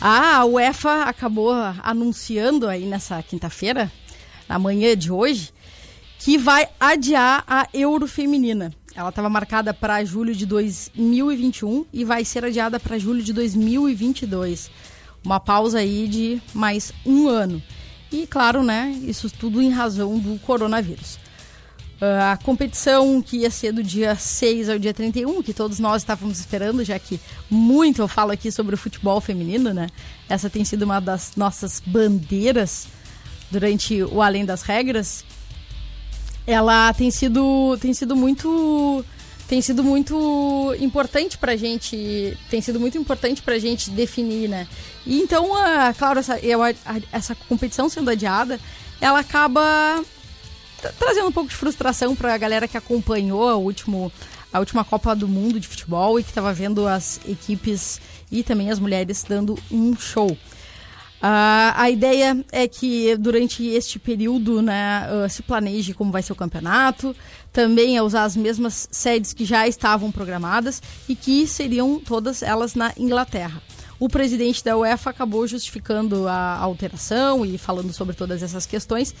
A 0.00 0.44
UEFA 0.46 1.02
acabou 1.02 1.52
anunciando 1.82 2.66
aí 2.66 2.86
nessa 2.86 3.22
quinta-feira, 3.22 3.92
na 4.48 4.58
manhã 4.58 4.96
de 4.96 5.12
hoje, 5.12 5.52
que 6.18 6.38
vai 6.38 6.68
adiar 6.80 7.44
a 7.46 7.68
Euro 7.74 8.06
Feminina. 8.06 8.72
Ela 8.94 9.10
estava 9.10 9.28
marcada 9.28 9.74
para 9.74 10.02
julho 10.04 10.34
de 10.34 10.46
2021 10.46 11.84
e 11.92 12.02
vai 12.02 12.24
ser 12.24 12.46
adiada 12.46 12.80
para 12.80 12.98
julho 12.98 13.22
de 13.22 13.34
2022. 13.34 14.70
Uma 15.22 15.38
pausa 15.38 15.80
aí 15.80 16.08
de 16.08 16.40
mais 16.54 16.94
um 17.04 17.28
ano. 17.28 17.62
E 18.10 18.26
claro, 18.26 18.62
né, 18.62 18.98
isso 19.02 19.28
tudo 19.28 19.60
em 19.60 19.68
razão 19.70 20.18
do 20.18 20.38
coronavírus. 20.40 21.18
Uh, 22.00 22.32
a 22.32 22.36
competição 22.36 23.20
que 23.20 23.38
ia 23.38 23.50
ser 23.50 23.72
do 23.72 23.82
dia 23.82 24.14
6 24.14 24.68
ao 24.68 24.78
dia 24.78 24.94
31, 24.94 25.42
que 25.42 25.52
todos 25.52 25.80
nós 25.80 26.02
estávamos 26.02 26.38
esperando, 26.38 26.84
já 26.84 26.96
que 26.96 27.18
muito 27.50 28.00
eu 28.00 28.06
falo 28.06 28.30
aqui 28.30 28.52
sobre 28.52 28.76
o 28.76 28.78
futebol 28.78 29.20
feminino, 29.20 29.74
né? 29.74 29.88
Essa 30.28 30.48
tem 30.48 30.64
sido 30.64 30.82
uma 30.82 31.00
das 31.00 31.34
nossas 31.34 31.82
bandeiras 31.84 32.86
durante 33.50 34.00
o 34.00 34.22
Além 34.22 34.44
das 34.44 34.62
Regras. 34.62 35.24
Ela 36.46 36.94
tem 36.94 37.10
sido, 37.10 37.76
tem 37.80 37.92
sido 37.92 38.14
muito 38.14 39.04
tem 39.48 39.62
sido 39.62 39.82
muito 39.82 40.76
importante 40.78 41.38
pra 41.38 41.56
gente, 41.56 42.36
tem 42.50 42.60
sido 42.60 42.78
muito 42.78 42.98
importante 42.98 43.42
pra 43.42 43.58
gente 43.58 43.90
definir, 43.90 44.46
né? 44.46 44.68
E 45.06 45.18
então, 45.20 45.50
uh, 45.52 45.94
claro, 45.98 46.20
essa, 46.20 46.38
essa 47.10 47.34
competição 47.34 47.88
sendo 47.88 48.10
adiada, 48.10 48.60
ela 49.00 49.20
acaba 49.20 50.04
trazendo 50.98 51.28
um 51.28 51.32
pouco 51.32 51.48
de 51.48 51.56
frustração 51.56 52.14
para 52.14 52.34
a 52.34 52.38
galera 52.38 52.68
que 52.68 52.76
acompanhou 52.76 53.48
a, 53.48 53.56
último, 53.56 54.12
a 54.52 54.58
última 54.58 54.84
Copa 54.84 55.14
do 55.14 55.28
Mundo 55.28 55.58
de 55.58 55.66
futebol 55.66 56.18
e 56.18 56.22
que 56.22 56.30
estava 56.30 56.52
vendo 56.52 56.86
as 56.86 57.20
equipes 57.26 58.00
e 58.30 58.42
também 58.42 58.70
as 58.70 58.78
mulheres 58.78 59.24
dando 59.28 59.58
um 59.70 59.96
show. 59.96 60.36
Uh, 61.18 61.74
a 61.74 61.90
ideia 61.90 62.44
é 62.52 62.68
que 62.68 63.16
durante 63.16 63.66
este 63.66 63.98
período 63.98 64.62
né, 64.62 65.08
uh, 65.10 65.28
se 65.28 65.42
planeje 65.42 65.92
como 65.92 66.12
vai 66.12 66.22
ser 66.22 66.32
o 66.32 66.36
campeonato, 66.36 67.14
também 67.52 67.96
é 67.96 68.02
usar 68.02 68.22
as 68.22 68.36
mesmas 68.36 68.88
sedes 68.92 69.32
que 69.32 69.44
já 69.44 69.66
estavam 69.66 70.12
programadas 70.12 70.80
e 71.08 71.16
que 71.16 71.44
seriam 71.48 71.98
todas 71.98 72.40
elas 72.40 72.76
na 72.76 72.92
Inglaterra. 72.96 73.60
O 73.98 74.08
presidente 74.08 74.62
da 74.62 74.76
UEFA 74.76 75.10
acabou 75.10 75.44
justificando 75.44 76.28
a 76.28 76.56
alteração 76.58 77.44
e 77.44 77.58
falando 77.58 77.92
sobre 77.92 78.14
todas 78.14 78.40
essas 78.40 78.64
questões 78.64 79.12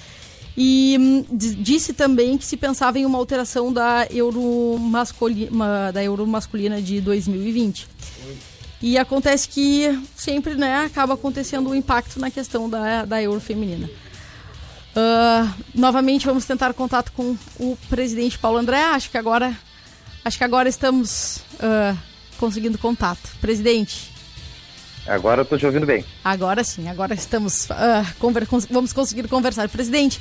e 0.60 0.96
hum, 0.98 1.24
disse 1.30 1.92
também 1.92 2.36
que 2.36 2.44
se 2.44 2.56
pensava 2.56 2.98
em 2.98 3.06
uma 3.06 3.16
alteração 3.16 3.72
da 3.72 4.08
Euro, 4.10 4.76
masculina, 4.76 5.92
da 5.92 6.02
Euro 6.02 6.26
masculina 6.26 6.82
de 6.82 7.00
2020. 7.00 7.86
E 8.82 8.98
acontece 8.98 9.48
que 9.48 10.02
sempre 10.16 10.56
né, 10.56 10.78
acaba 10.78 11.14
acontecendo 11.14 11.70
um 11.70 11.74
impacto 11.76 12.18
na 12.18 12.28
questão 12.28 12.68
da, 12.68 13.04
da 13.04 13.22
Euro 13.22 13.40
feminina. 13.40 13.88
Uh, 14.96 15.48
novamente 15.76 16.26
vamos 16.26 16.44
tentar 16.44 16.74
contato 16.74 17.12
com 17.12 17.36
o 17.60 17.78
presidente 17.88 18.36
Paulo 18.36 18.58
André. 18.58 18.82
Acho 18.82 19.12
que 19.12 19.16
agora, 19.16 19.56
acho 20.24 20.38
que 20.38 20.44
agora 20.44 20.68
estamos 20.68 21.36
uh, 21.54 21.96
conseguindo 22.36 22.76
contato. 22.78 23.30
Presidente. 23.40 24.10
Agora 25.06 25.42
estou 25.42 25.56
te 25.56 25.64
ouvindo 25.64 25.86
bem. 25.86 26.04
Agora 26.24 26.64
sim, 26.64 26.88
agora 26.88 27.14
estamos 27.14 27.66
uh, 27.70 28.66
vamos 28.70 28.92
conseguir 28.92 29.28
conversar. 29.28 29.68
Presidente, 29.68 30.20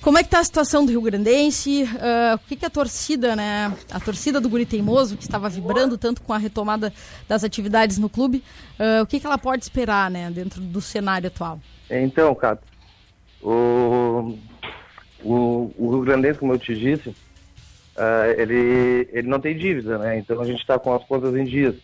como 0.00 0.18
é 0.18 0.22
que 0.22 0.28
tá 0.28 0.38
a 0.38 0.44
situação 0.44 0.84
do 0.84 0.90
Rio 0.90 1.02
Grandense? 1.02 1.82
Uh, 1.82 2.36
o 2.36 2.38
que, 2.38 2.56
que 2.56 2.64
a 2.64 2.70
torcida, 2.70 3.34
né? 3.34 3.76
A 3.90 3.98
torcida 3.98 4.40
do 4.40 4.48
Guri 4.48 4.64
Teimoso, 4.64 5.16
que 5.16 5.24
estava 5.24 5.48
vibrando 5.48 5.98
tanto 5.98 6.22
com 6.22 6.32
a 6.32 6.38
retomada 6.38 6.92
das 7.26 7.44
atividades 7.44 7.98
no 7.98 8.08
clube, 8.08 8.42
uh, 8.78 9.02
o 9.02 9.06
que, 9.06 9.18
que 9.18 9.26
ela 9.26 9.38
pode 9.38 9.64
esperar, 9.64 10.10
né, 10.10 10.30
dentro 10.30 10.60
do 10.60 10.80
cenário 10.80 11.26
atual? 11.26 11.60
Então, 11.90 12.34
Cato, 12.34 12.62
o, 13.42 14.38
o, 15.22 15.72
o 15.76 15.90
Rio 15.90 16.02
Grandense, 16.02 16.38
como 16.38 16.54
eu 16.54 16.58
te 16.58 16.74
disse, 16.74 17.08
uh, 17.10 17.14
ele, 18.36 19.08
ele 19.12 19.28
não 19.28 19.40
tem 19.40 19.56
dívida, 19.56 19.98
né? 19.98 20.18
Então 20.18 20.40
a 20.40 20.44
gente 20.44 20.60
está 20.60 20.78
com 20.78 20.94
as 20.94 21.04
contas 21.04 21.34
em 21.34 21.44
dias. 21.44 21.74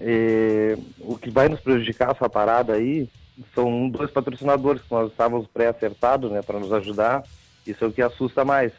E 0.00 0.78
o 1.00 1.18
que 1.18 1.28
vai 1.28 1.48
nos 1.48 1.60
prejudicar 1.60 2.12
essa 2.12 2.28
parada 2.28 2.74
aí 2.74 3.08
são 3.54 3.88
dois 3.88 4.10
patrocinadores 4.10 4.82
que 4.82 4.90
nós 4.90 5.10
estávamos 5.10 5.46
pré-acertados 5.46 6.30
né, 6.30 6.42
para 6.42 6.58
nos 6.58 6.72
ajudar. 6.72 7.22
Isso 7.66 7.84
é 7.84 7.86
o 7.86 7.92
que 7.92 8.02
assusta 8.02 8.44
mais, 8.44 8.72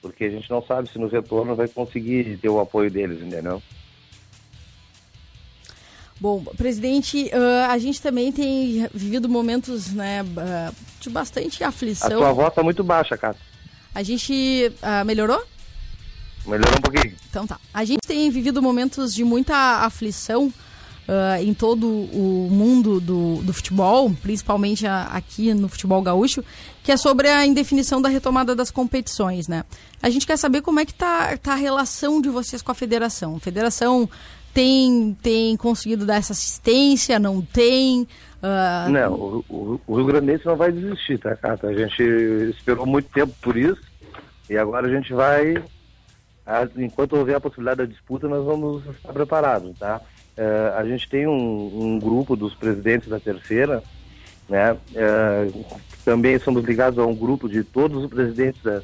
porque 0.00 0.24
a 0.24 0.30
gente 0.30 0.50
não 0.50 0.62
sabe 0.62 0.88
se 0.88 0.98
no 0.98 1.08
retorno 1.08 1.54
vai 1.54 1.68
conseguir 1.68 2.38
ter 2.38 2.48
o 2.48 2.60
apoio 2.60 2.90
deles, 2.90 3.22
entendeu? 3.22 3.62
Bom, 6.18 6.44
presidente, 6.56 7.30
uh, 7.32 7.70
a 7.70 7.78
gente 7.78 8.02
também 8.02 8.30
tem 8.30 8.86
vivido 8.92 9.28
momentos 9.28 9.92
né, 9.92 10.22
de 11.00 11.08
bastante 11.08 11.64
aflição. 11.64 12.08
A 12.08 12.26
sua 12.26 12.32
voz 12.32 12.48
está 12.48 12.62
muito 12.62 12.84
baixa, 12.84 13.16
cara. 13.16 13.36
A 13.94 14.02
gente 14.02 14.70
uh, 14.82 15.04
melhorou? 15.04 15.42
Melhorou 16.46 16.74
um 16.76 16.80
pouquinho. 16.80 17.14
Então 17.28 17.46
tá. 17.46 17.58
A 17.72 17.84
gente 17.84 18.00
tem 18.06 18.30
vivido 18.30 18.62
momentos 18.62 19.14
de 19.14 19.24
muita 19.24 19.84
aflição 19.84 20.52
uh, 21.10 21.42
em 21.42 21.52
todo 21.52 21.86
o 21.86 22.48
mundo 22.50 23.00
do, 23.00 23.42
do 23.42 23.52
futebol, 23.52 24.10
principalmente 24.22 24.86
a, 24.86 25.04
aqui 25.06 25.52
no 25.52 25.68
futebol 25.68 26.00
gaúcho, 26.00 26.44
que 26.84 26.92
é 26.92 26.96
sobre 26.96 27.28
a 27.28 27.44
indefinição 27.44 28.00
da 28.00 28.08
retomada 28.08 28.54
das 28.54 28.70
competições, 28.70 29.48
né? 29.48 29.64
A 30.00 30.08
gente 30.08 30.26
quer 30.26 30.36
saber 30.36 30.62
como 30.62 30.78
é 30.78 30.86
que 30.86 30.94
tá, 30.94 31.36
tá 31.36 31.52
a 31.52 31.56
relação 31.56 32.20
de 32.20 32.28
vocês 32.28 32.62
com 32.62 32.70
a 32.70 32.74
federação. 32.74 33.36
A 33.36 33.40
federação 33.40 34.08
tem, 34.54 35.16
tem 35.20 35.56
conseguido 35.56 36.06
dar 36.06 36.16
essa 36.16 36.32
assistência, 36.32 37.18
não 37.18 37.42
tem? 37.42 38.02
Uh... 38.42 38.90
Não, 38.90 39.12
o, 39.12 39.44
o, 39.48 39.80
o 39.86 39.96
Rio 39.96 40.06
Grande 40.06 40.40
não 40.44 40.56
vai 40.56 40.70
desistir, 40.70 41.18
tá, 41.18 41.36
Cata? 41.36 41.66
A 41.66 41.74
gente 41.74 42.02
esperou 42.56 42.86
muito 42.86 43.10
tempo 43.10 43.34
por 43.42 43.56
isso 43.56 43.82
e 44.48 44.56
agora 44.56 44.86
a 44.86 44.90
gente 44.90 45.12
vai, 45.12 45.62
enquanto 46.76 47.14
houver 47.14 47.36
a 47.36 47.40
possibilidade 47.40 47.78
da 47.78 47.84
disputa, 47.84 48.26
nós 48.26 48.44
vamos 48.44 48.84
estar 48.86 49.12
preparados, 49.12 49.78
tá? 49.78 50.00
Uh, 50.36 50.76
a 50.76 50.84
gente 50.84 51.08
tem 51.08 51.26
um, 51.26 51.70
um, 51.82 51.98
grupo 51.98 52.34
dos 52.34 52.54
presidentes 52.54 53.08
da 53.08 53.20
terceira, 53.20 53.82
né? 54.48 54.72
Uh, 54.72 55.64
também 56.04 56.38
somos 56.38 56.64
ligados 56.64 56.98
a 56.98 57.04
um 57.04 57.14
grupo 57.14 57.48
de 57.48 57.62
todos 57.62 58.04
os 58.04 58.10
presidentes 58.10 58.62
da, 58.62 58.80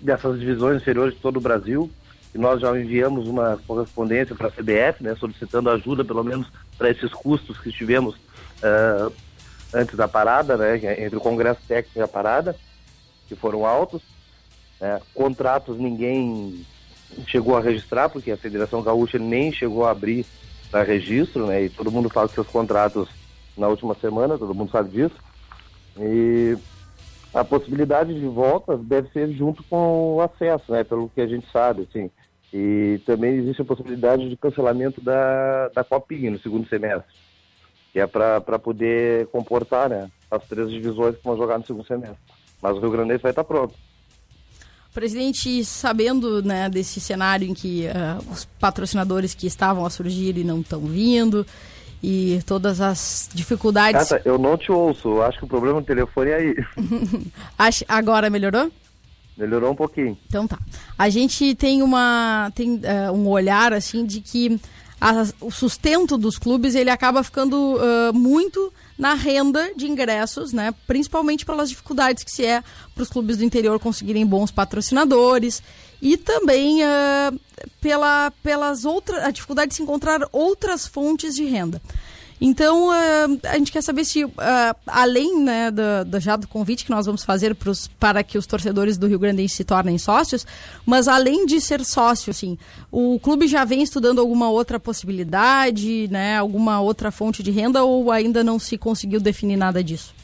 dessas 0.00 0.38
divisões 0.38 0.80
inferiores 0.80 1.14
de 1.14 1.20
todo 1.20 1.38
o 1.38 1.40
Brasil. 1.40 1.90
E 2.34 2.38
nós 2.38 2.60
já 2.60 2.70
enviamos 2.78 3.26
uma 3.26 3.58
correspondência 3.66 4.36
para 4.36 4.48
a 4.48 4.50
CBF, 4.50 5.02
né, 5.02 5.16
solicitando 5.16 5.68
ajuda, 5.68 6.04
pelo 6.04 6.22
menos, 6.22 6.46
para 6.78 6.90
esses 6.90 7.12
custos 7.12 7.58
que 7.58 7.72
tivemos 7.72 8.14
uh, 8.14 9.12
antes 9.74 9.96
da 9.96 10.06
parada, 10.06 10.56
né, 10.56 10.76
entre 11.02 11.16
o 11.16 11.20
Congresso 11.20 11.60
Técnico 11.66 11.98
e 11.98 12.02
a 12.02 12.08
parada, 12.08 12.54
que 13.26 13.34
foram 13.34 13.66
altos. 13.66 14.02
Né. 14.80 15.00
Contratos 15.12 15.76
ninguém 15.76 16.64
chegou 17.26 17.56
a 17.56 17.60
registrar, 17.60 18.08
porque 18.08 18.30
a 18.30 18.36
Federação 18.36 18.82
Gaúcha 18.82 19.18
nem 19.18 19.52
chegou 19.52 19.84
a 19.84 19.90
abrir 19.90 20.24
para 20.70 20.82
registro, 20.82 21.46
né? 21.46 21.64
E 21.64 21.68
todo 21.68 21.90
mundo 21.90 22.08
faz 22.08 22.30
seus 22.30 22.46
contratos 22.46 23.08
na 23.56 23.68
última 23.68 23.94
semana, 23.94 24.38
todo 24.38 24.54
mundo 24.54 24.70
sabe 24.70 24.90
disso. 24.90 25.16
E 25.98 26.56
a 27.34 27.44
possibilidade 27.44 28.14
de 28.14 28.26
volta 28.26 28.76
deve 28.76 29.10
ser 29.10 29.30
junto 29.32 29.62
com 29.64 30.16
o 30.16 30.20
acesso, 30.20 30.70
né? 30.72 30.84
Pelo 30.84 31.08
que 31.08 31.20
a 31.20 31.26
gente 31.26 31.46
sabe, 31.52 31.88
assim. 31.88 32.10
E 32.52 33.00
também 33.06 33.36
existe 33.36 33.62
a 33.62 33.64
possibilidade 33.64 34.28
de 34.28 34.36
cancelamento 34.36 35.00
da, 35.00 35.68
da 35.68 35.84
Copinha 35.84 36.30
no 36.30 36.38
segundo 36.38 36.68
semestre, 36.68 37.12
que 37.92 38.00
é 38.00 38.06
para 38.06 38.58
poder 38.58 39.28
comportar 39.28 39.88
né, 39.88 40.10
as 40.30 40.44
três 40.48 40.68
divisões 40.70 41.16
que 41.16 41.24
vão 41.24 41.36
jogar 41.36 41.58
no 41.58 41.66
segundo 41.66 41.86
semestre. 41.86 42.18
Mas 42.60 42.76
o 42.76 42.80
Rio 42.80 42.90
Grande 42.90 43.16
vai 43.18 43.30
estar 43.30 43.44
pronto. 43.44 43.74
Presidente, 44.92 45.64
sabendo 45.64 46.42
né, 46.42 46.68
desse 46.68 47.00
cenário 47.00 47.48
em 47.48 47.54
que 47.54 47.86
uh, 47.86 48.32
os 48.32 48.44
patrocinadores 48.58 49.34
que 49.34 49.46
estavam 49.46 49.86
a 49.86 49.90
surgir 49.90 50.36
e 50.36 50.44
não 50.44 50.60
estão 50.60 50.80
vindo, 50.80 51.46
e 52.02 52.40
todas 52.46 52.80
as 52.80 53.28
dificuldades. 53.32 54.08
Cata, 54.08 54.22
eu 54.24 54.38
não 54.38 54.56
te 54.56 54.72
ouço, 54.72 55.20
acho 55.22 55.38
que 55.38 55.44
o 55.44 55.48
problema 55.48 55.80
do 55.80 55.86
telefone 55.86 56.30
é 56.30 56.34
aí. 56.36 56.54
Agora 57.88 58.30
melhorou? 58.30 58.70
Melhorou 59.36 59.72
um 59.72 59.76
pouquinho. 59.76 60.18
Então 60.26 60.46
tá. 60.46 60.58
A 60.98 61.08
gente 61.08 61.54
tem 61.54 61.82
uma 61.82 62.50
tem 62.54 62.74
uh, 62.76 63.12
um 63.12 63.28
olhar 63.28 63.72
assim 63.72 64.04
de 64.04 64.20
que 64.20 64.60
a, 65.00 65.24
o 65.40 65.50
sustento 65.50 66.18
dos 66.18 66.38
clubes 66.38 66.74
ele 66.74 66.90
acaba 66.90 67.22
ficando 67.22 67.76
uh, 67.76 68.12
muito 68.12 68.72
na 69.00 69.14
renda 69.14 69.72
de 69.74 69.86
ingressos, 69.86 70.52
né? 70.52 70.74
Principalmente 70.86 71.46
pelas 71.46 71.70
dificuldades 71.70 72.22
que 72.22 72.30
se 72.30 72.44
é 72.44 72.62
para 72.94 73.02
os 73.02 73.08
clubes 73.08 73.38
do 73.38 73.44
interior 73.44 73.80
conseguirem 73.80 74.26
bons 74.26 74.50
patrocinadores 74.50 75.62
e 76.02 76.18
também 76.18 76.82
uh, 76.82 77.40
pela, 77.80 78.30
pelas 78.42 78.84
outras 78.84 79.24
a 79.24 79.30
dificuldade 79.30 79.70
de 79.70 79.76
se 79.76 79.82
encontrar 79.82 80.20
outras 80.30 80.86
fontes 80.86 81.34
de 81.34 81.44
renda. 81.44 81.80
Então, 82.40 82.88
uh, 82.88 83.40
a 83.44 83.58
gente 83.58 83.70
quer 83.70 83.82
saber 83.82 84.04
se, 84.04 84.24
uh, 84.24 84.30
além 84.86 85.42
né, 85.42 85.70
do, 85.70 86.10
do, 86.10 86.20
já 86.20 86.36
do 86.36 86.48
convite 86.48 86.86
que 86.86 86.90
nós 86.90 87.04
vamos 87.04 87.22
fazer 87.22 87.54
pros, 87.54 87.86
para 87.86 88.24
que 88.24 88.38
os 88.38 88.46
torcedores 88.46 88.96
do 88.96 89.06
Rio 89.06 89.18
Grande 89.18 89.46
se 89.46 89.62
tornem 89.62 89.98
sócios, 89.98 90.46
mas 90.86 91.06
além 91.06 91.44
de 91.44 91.60
ser 91.60 91.84
sócio, 91.84 92.30
assim, 92.30 92.56
o 92.90 93.20
clube 93.20 93.46
já 93.46 93.62
vem 93.66 93.82
estudando 93.82 94.20
alguma 94.20 94.48
outra 94.50 94.80
possibilidade, 94.80 96.08
né, 96.10 96.38
alguma 96.38 96.80
outra 96.80 97.10
fonte 97.10 97.42
de 97.42 97.50
renda 97.50 97.84
ou 97.84 98.10
ainda 98.10 98.42
não 98.42 98.58
se 98.58 98.78
conseguiu 98.78 99.20
definir 99.20 99.58
nada 99.58 99.84
disso? 99.84 100.14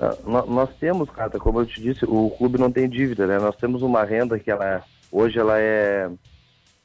Uh, 0.00 0.50
nós 0.50 0.70
temos, 0.80 1.10
Cata, 1.10 1.38
como 1.38 1.60
eu 1.60 1.66
te 1.66 1.82
disse, 1.82 2.06
o 2.06 2.30
clube 2.30 2.58
não 2.58 2.72
tem 2.72 2.88
dívida, 2.88 3.26
né? 3.26 3.38
Nós 3.38 3.54
temos 3.56 3.82
uma 3.82 4.02
renda 4.04 4.38
que 4.38 4.50
ela, 4.50 4.82
hoje 5.12 5.38
ela 5.38 5.60
é, 5.60 6.08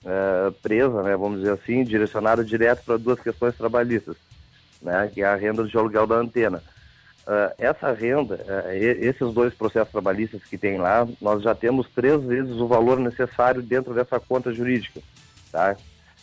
é 0.05 0.51
presa, 0.61 1.01
né, 1.03 1.15
vamos 1.15 1.39
dizer 1.39 1.53
assim, 1.53 1.85
direcionada 1.85 2.43
direto 2.43 2.83
para 2.83 2.97
duas 2.97 3.19
questões 3.19 3.55
trabalhistas 3.55 4.26
né, 4.81 5.09
que 5.13 5.21
é 5.21 5.25
a 5.25 5.35
renda 5.35 5.63
de 5.63 5.77
aluguel 5.77 6.07
da 6.07 6.15
antena. 6.15 6.63
Uh, 7.27 7.51
essa 7.57 7.91
renda, 7.91 8.35
uh, 8.35 8.71
esses 8.71 9.33
dois 9.33 9.53
processos 9.53 9.91
trabalhistas 9.91 10.41
que 10.43 10.57
tem 10.57 10.77
lá, 10.77 11.05
nós 11.21 11.43
já 11.43 11.53
temos 11.53 11.87
três 11.93 12.23
vezes 12.23 12.53
o 12.53 12.67
valor 12.67 12.99
necessário 12.99 13.61
dentro 13.61 13.93
dessa 13.93 14.17
conta 14.17 14.53
jurídica, 14.53 15.01
tá? 15.51 15.75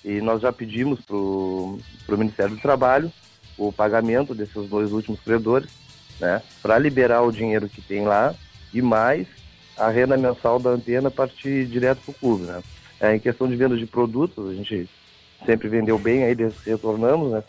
E 0.02 0.20
nós 0.20 0.40
já 0.40 0.50
pedimos 0.50 1.00
para 1.02 1.14
o 1.14 1.78
Ministério 2.08 2.56
do 2.56 2.62
Trabalho 2.62 3.12
o 3.58 3.70
pagamento 3.72 4.34
desses 4.34 4.68
dois 4.68 4.92
últimos 4.92 5.20
credores, 5.20 5.70
né? 6.18 6.40
Para 6.62 6.78
liberar 6.78 7.22
o 7.22 7.32
dinheiro 7.32 7.68
que 7.68 7.82
tem 7.82 8.06
lá 8.06 8.34
e 8.72 8.80
mais 8.80 9.26
a 9.76 9.88
renda 9.88 10.16
mensal 10.16 10.58
da 10.58 10.70
antena 10.70 11.10
partir 11.10 11.66
direto 11.66 12.00
para 12.00 12.12
o 12.12 12.14
clube, 12.14 12.44
né? 12.44 12.62
É, 13.00 13.14
em 13.14 13.20
questão 13.20 13.48
de 13.48 13.56
venda 13.56 13.76
de 13.76 13.86
produtos, 13.86 14.48
a 14.50 14.54
gente 14.54 14.88
sempre 15.44 15.68
vendeu 15.68 15.98
bem, 15.98 16.24
aí 16.24 16.34
retornamos, 16.64 17.32
né? 17.32 17.44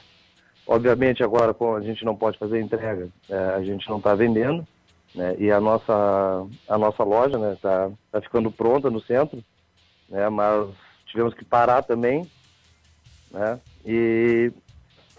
Obviamente, 0.68 1.24
agora, 1.24 1.54
como 1.54 1.76
a 1.76 1.82
gente 1.82 2.04
não 2.04 2.16
pode 2.16 2.38
fazer 2.40 2.60
entrega, 2.60 3.08
é, 3.30 3.38
a 3.56 3.64
gente 3.64 3.88
não 3.88 3.98
está 3.98 4.16
vendendo, 4.16 4.66
né? 5.14 5.36
E 5.38 5.52
a 5.52 5.62
nossa, 5.62 5.94
a 6.68 6.78
nossa 6.78 7.04
loja 7.04 7.38
né, 7.38 7.56
tá, 7.62 7.92
tá 8.12 8.22
ficando 8.22 8.52
pronta 8.52 8.90
no 8.90 9.00
centro, 9.00 9.44
né? 10.10 10.28
Mas 10.30 10.68
tivemos 11.06 11.34
que 11.36 11.46
parar 11.46 11.84
também, 11.84 12.30
né? 13.32 13.60
E, 13.86 14.52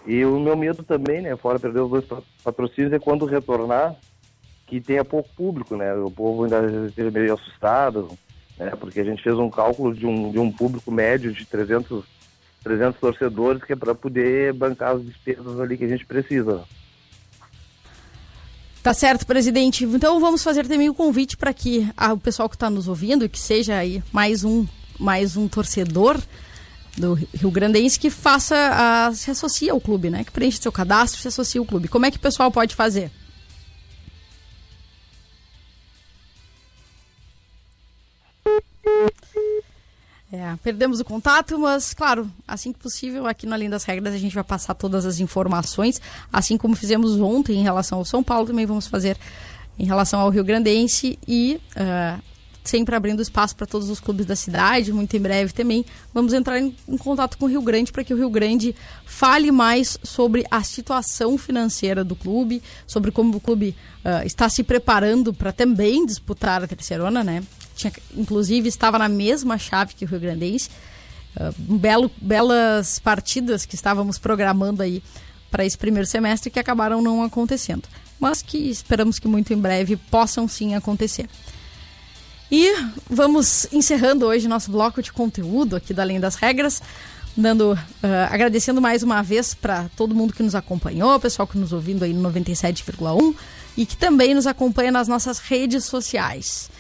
e 0.05 0.25
o 0.25 0.41
meu 0.41 0.57
medo 0.57 0.83
também, 0.83 1.23
né? 1.23 1.37
Fora 1.37 1.61
perder 1.61 1.81
os 1.81 1.91
dois 1.91 2.05
patrocínios, 2.43 2.93
é 2.93 2.99
quando 2.99 3.25
retornar, 3.25 3.95
que 4.67 4.81
tenha 4.81 5.05
pouco 5.05 5.29
público, 5.37 5.77
né? 5.77 5.95
O 5.95 6.11
povo 6.11 6.43
ainda 6.43 6.89
esteja 6.89 7.11
meio 7.13 7.35
assustado, 7.35 8.09
né? 8.59 8.73
Porque 8.81 8.99
a 8.99 9.05
gente 9.05 9.23
fez 9.23 9.37
um 9.37 9.49
cálculo 9.49 9.95
de 9.95 10.07
um, 10.07 10.33
de 10.33 10.41
um 10.41 10.51
público 10.51 10.91
médio 10.91 11.33
de 11.33 11.47
300 11.47 12.05
300 12.63 13.01
torcedores, 13.01 13.63
que 13.63 13.73
é 13.73 13.77
para 13.77 13.95
poder 13.95 14.53
bancar 14.53 14.97
as 14.97 15.05
despesas 15.05 15.61
ali 15.61 15.77
que 15.77 15.85
a 15.85 15.89
gente 15.89 16.05
precisa. 16.05 16.65
Tá 18.83 18.95
certo, 18.95 19.27
presidente. 19.27 19.85
Então 19.85 20.21
vamos 20.21 20.43
fazer 20.43 20.67
também 20.67 20.89
o 20.89 20.95
convite 20.95 21.37
para 21.37 21.53
que 21.53 21.89
a, 21.97 22.13
o 22.13 22.19
pessoal 22.19 22.49
que 22.49 22.57
está 22.57 22.71
nos 22.71 22.87
ouvindo, 22.87 23.29
que 23.29 23.39
seja 23.39 23.77
aí 23.77 24.03
mais 24.13 24.45
um, 24.45 24.67
mais 24.99 25.37
um 25.37 25.49
torcedor 25.49 26.21
do 26.97 27.15
Rio 27.15 27.51
Grandense 27.51 27.99
que 27.99 28.11
faça 28.11 28.55
a, 28.57 29.13
se 29.13 29.31
associe 29.31 29.71
ao 29.71 29.81
clube, 29.81 30.09
né? 30.09 30.25
Que 30.25 30.31
preenche 30.31 30.59
seu 30.63 30.73
cadastro, 30.73 31.21
se 31.21 31.29
associe 31.29 31.59
ao 31.59 31.67
clube. 31.67 31.89
Como 31.89 32.07
é 32.07 32.11
que 32.11 32.17
o 32.17 32.21
pessoal 32.21 32.51
pode 32.51 32.75
fazer? 32.75 33.11
É, 40.37 40.55
perdemos 40.63 41.01
o 41.01 41.05
contato, 41.05 41.59
mas 41.59 41.95
claro, 41.95 42.31
assim 42.47 42.71
que 42.71 42.79
possível, 42.79 43.27
aqui 43.27 43.47
no 43.47 43.55
Além 43.55 43.71
das 43.71 43.85
Regras 43.85 44.13
a 44.13 44.19
gente 44.19 44.35
vai 44.35 44.45
passar 44.45 44.75
todas 44.75 45.07
as 45.07 45.19
informações, 45.19 45.99
assim 46.31 46.59
como 46.59 46.77
fizemos 46.77 47.19
ontem 47.19 47.57
em 47.57 47.63
relação 47.63 47.97
ao 47.97 48.05
São 48.05 48.23
Paulo, 48.23 48.47
também 48.47 48.67
vamos 48.67 48.87
fazer 48.87 49.17
em 49.79 49.87
relação 49.87 50.21
ao 50.21 50.29
Rio 50.29 50.45
Grandense 50.45 51.19
e 51.27 51.59
uh, 51.75 52.23
sempre 52.63 52.95
abrindo 52.95 53.23
espaço 53.23 53.57
para 53.57 53.67
todos 53.67 53.89
os 53.89 53.99
clubes 53.99 54.27
da 54.27 54.37
cidade, 54.37 54.93
muito 54.93 55.17
em 55.17 55.21
breve 55.21 55.55
também 55.55 55.87
vamos 56.13 56.35
entrar 56.35 56.61
em, 56.61 56.77
em 56.87 56.99
contato 56.99 57.39
com 57.39 57.47
o 57.47 57.49
Rio 57.49 57.63
Grande 57.63 57.91
para 57.91 58.05
que 58.05 58.13
o 58.13 58.17
Rio 58.19 58.29
Grande 58.29 58.77
fale 59.07 59.51
mais 59.51 59.99
sobre 60.03 60.45
a 60.51 60.63
situação 60.63 61.39
financeira 61.39 62.05
do 62.05 62.15
clube, 62.15 62.63
sobre 62.87 63.11
como 63.11 63.39
o 63.39 63.41
clube 63.41 63.75
uh, 64.05 64.27
está 64.27 64.51
se 64.51 64.63
preparando 64.63 65.33
para 65.33 65.51
também 65.51 66.05
disputar 66.05 66.63
a 66.63 66.67
terceirona, 66.67 67.25
né? 67.25 67.43
Tinha, 67.77 67.93
inclusive 68.17 68.69
estava 68.69 68.99
na 68.99 69.09
mesma 69.09 69.59
chave 69.59 69.95
que 69.95 70.05
o 70.05 70.09
Rio 70.09 70.19
Grandense. 70.21 70.71
Uh, 71.37 71.55
belo, 71.59 72.11
belas 72.21 72.99
partidas 72.99 73.67
que 73.67 73.75
estávamos 73.75 74.19
programando 74.19 74.83
aí 74.83 75.03
para 75.51 75.65
esse 75.65 75.77
primeiro 75.77 76.09
semestre 76.09 76.51
que 76.51 76.59
acabaram 76.59 77.03
não 77.03 77.23
acontecendo, 77.23 77.83
mas 78.19 78.41
que 78.43 78.57
esperamos 78.57 79.19
que 79.19 79.29
muito 79.29 79.53
em 79.53 79.59
breve 79.59 79.97
possam 79.97 80.49
sim 80.49 80.75
acontecer. 80.75 81.29
E 82.51 82.75
vamos 83.09 83.67
encerrando 83.73 84.27
hoje 84.27 84.49
nosso 84.49 84.71
bloco 84.71 85.03
de 85.03 85.13
conteúdo 85.13 85.77
aqui 85.77 85.93
da 85.93 86.03
Além 86.03 86.19
das 86.19 86.37
Regras, 86.37 86.81
dando, 87.37 87.73
uh, 87.73 87.79
agradecendo 88.31 88.81
mais 88.81 89.03
uma 89.03 89.23
vez 89.23 89.53
para 89.53 89.91
todo 89.95 90.15
mundo 90.15 90.33
que 90.33 90.43
nos 90.43 90.55
acompanhou, 90.55 91.21
pessoal 91.21 91.47
que 91.47 91.59
nos 91.59 91.73
ouvindo 91.73 92.05
aí 92.05 92.15
no 92.15 92.31
97,1 92.31 93.35
e 93.77 93.85
que 93.85 93.97
também 93.97 94.33
nos 94.33 94.47
acompanha 94.47 94.91
nas 94.91 95.07
nossas 95.07 95.39
redes 95.39 95.85
sociais 95.85 96.71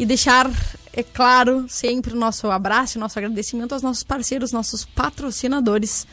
e 0.00 0.06
deixar, 0.06 0.50
é 0.94 1.02
claro, 1.02 1.66
sempre 1.68 2.14
o 2.14 2.16
nosso 2.16 2.50
abraço, 2.50 2.96
o 2.96 3.00
nosso 3.00 3.18
agradecimento 3.18 3.72
aos 3.74 3.82
nossos 3.82 4.02
parceiros, 4.02 4.50
nossos 4.50 4.82
patrocinadores, 4.82 6.06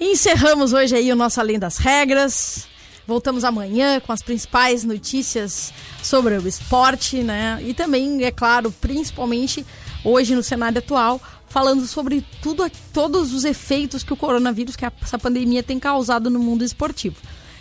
Encerramos 0.00 0.72
hoje 0.72 0.94
aí 0.94 1.12
o 1.12 1.16
nosso 1.16 1.40
Além 1.40 1.58
das 1.58 1.78
Regras. 1.78 2.68
Voltamos 3.04 3.42
amanhã 3.42 3.98
com 3.98 4.12
as 4.12 4.22
principais 4.22 4.84
notícias 4.84 5.72
sobre 6.00 6.38
o 6.38 6.46
esporte, 6.46 7.24
né? 7.24 7.58
E 7.60 7.74
também, 7.74 8.22
é 8.22 8.30
claro, 8.30 8.70
principalmente 8.70 9.66
hoje 10.04 10.36
no 10.36 10.42
cenário 10.44 10.78
atual, 10.78 11.20
falando 11.48 11.86
sobre 11.86 12.24
tudo, 12.42 12.70
todos 12.92 13.32
os 13.32 13.44
efeitos 13.44 14.02
que 14.02 14.12
o 14.12 14.16
coronavírus, 14.16 14.76
que 14.76 14.84
essa 15.02 15.18
pandemia 15.18 15.62
tem 15.62 15.78
causado 15.78 16.30
no 16.30 16.38
mundo 16.38 16.64
esportivo. 16.64 17.16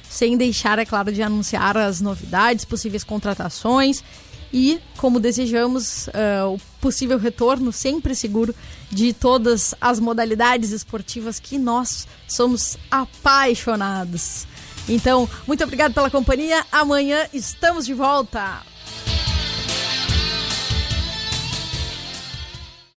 Sem 0.09 0.37
deixar, 0.37 0.79
é 0.79 0.85
claro, 0.85 1.11
de 1.11 1.21
anunciar 1.21 1.77
as 1.77 1.99
novidades, 1.99 2.63
possíveis 2.63 3.03
contratações 3.03 4.03
e, 4.51 4.79
como 4.95 5.19
desejamos, 5.19 6.07
uh, 6.07 6.53
o 6.53 6.59
possível 6.79 7.17
retorno 7.17 7.71
sempre 7.71 8.15
seguro 8.15 8.55
de 8.89 9.13
todas 9.13 9.75
as 9.81 9.99
modalidades 9.99 10.71
esportivas 10.71 11.39
que 11.39 11.57
nós 11.57 12.07
somos 12.27 12.77
apaixonados. 12.89 14.47
Então, 14.87 15.29
muito 15.45 15.63
obrigado 15.63 15.93
pela 15.93 16.09
companhia. 16.09 16.65
Amanhã 16.71 17.27
estamos 17.33 17.85
de 17.85 17.93
volta. 17.93 18.61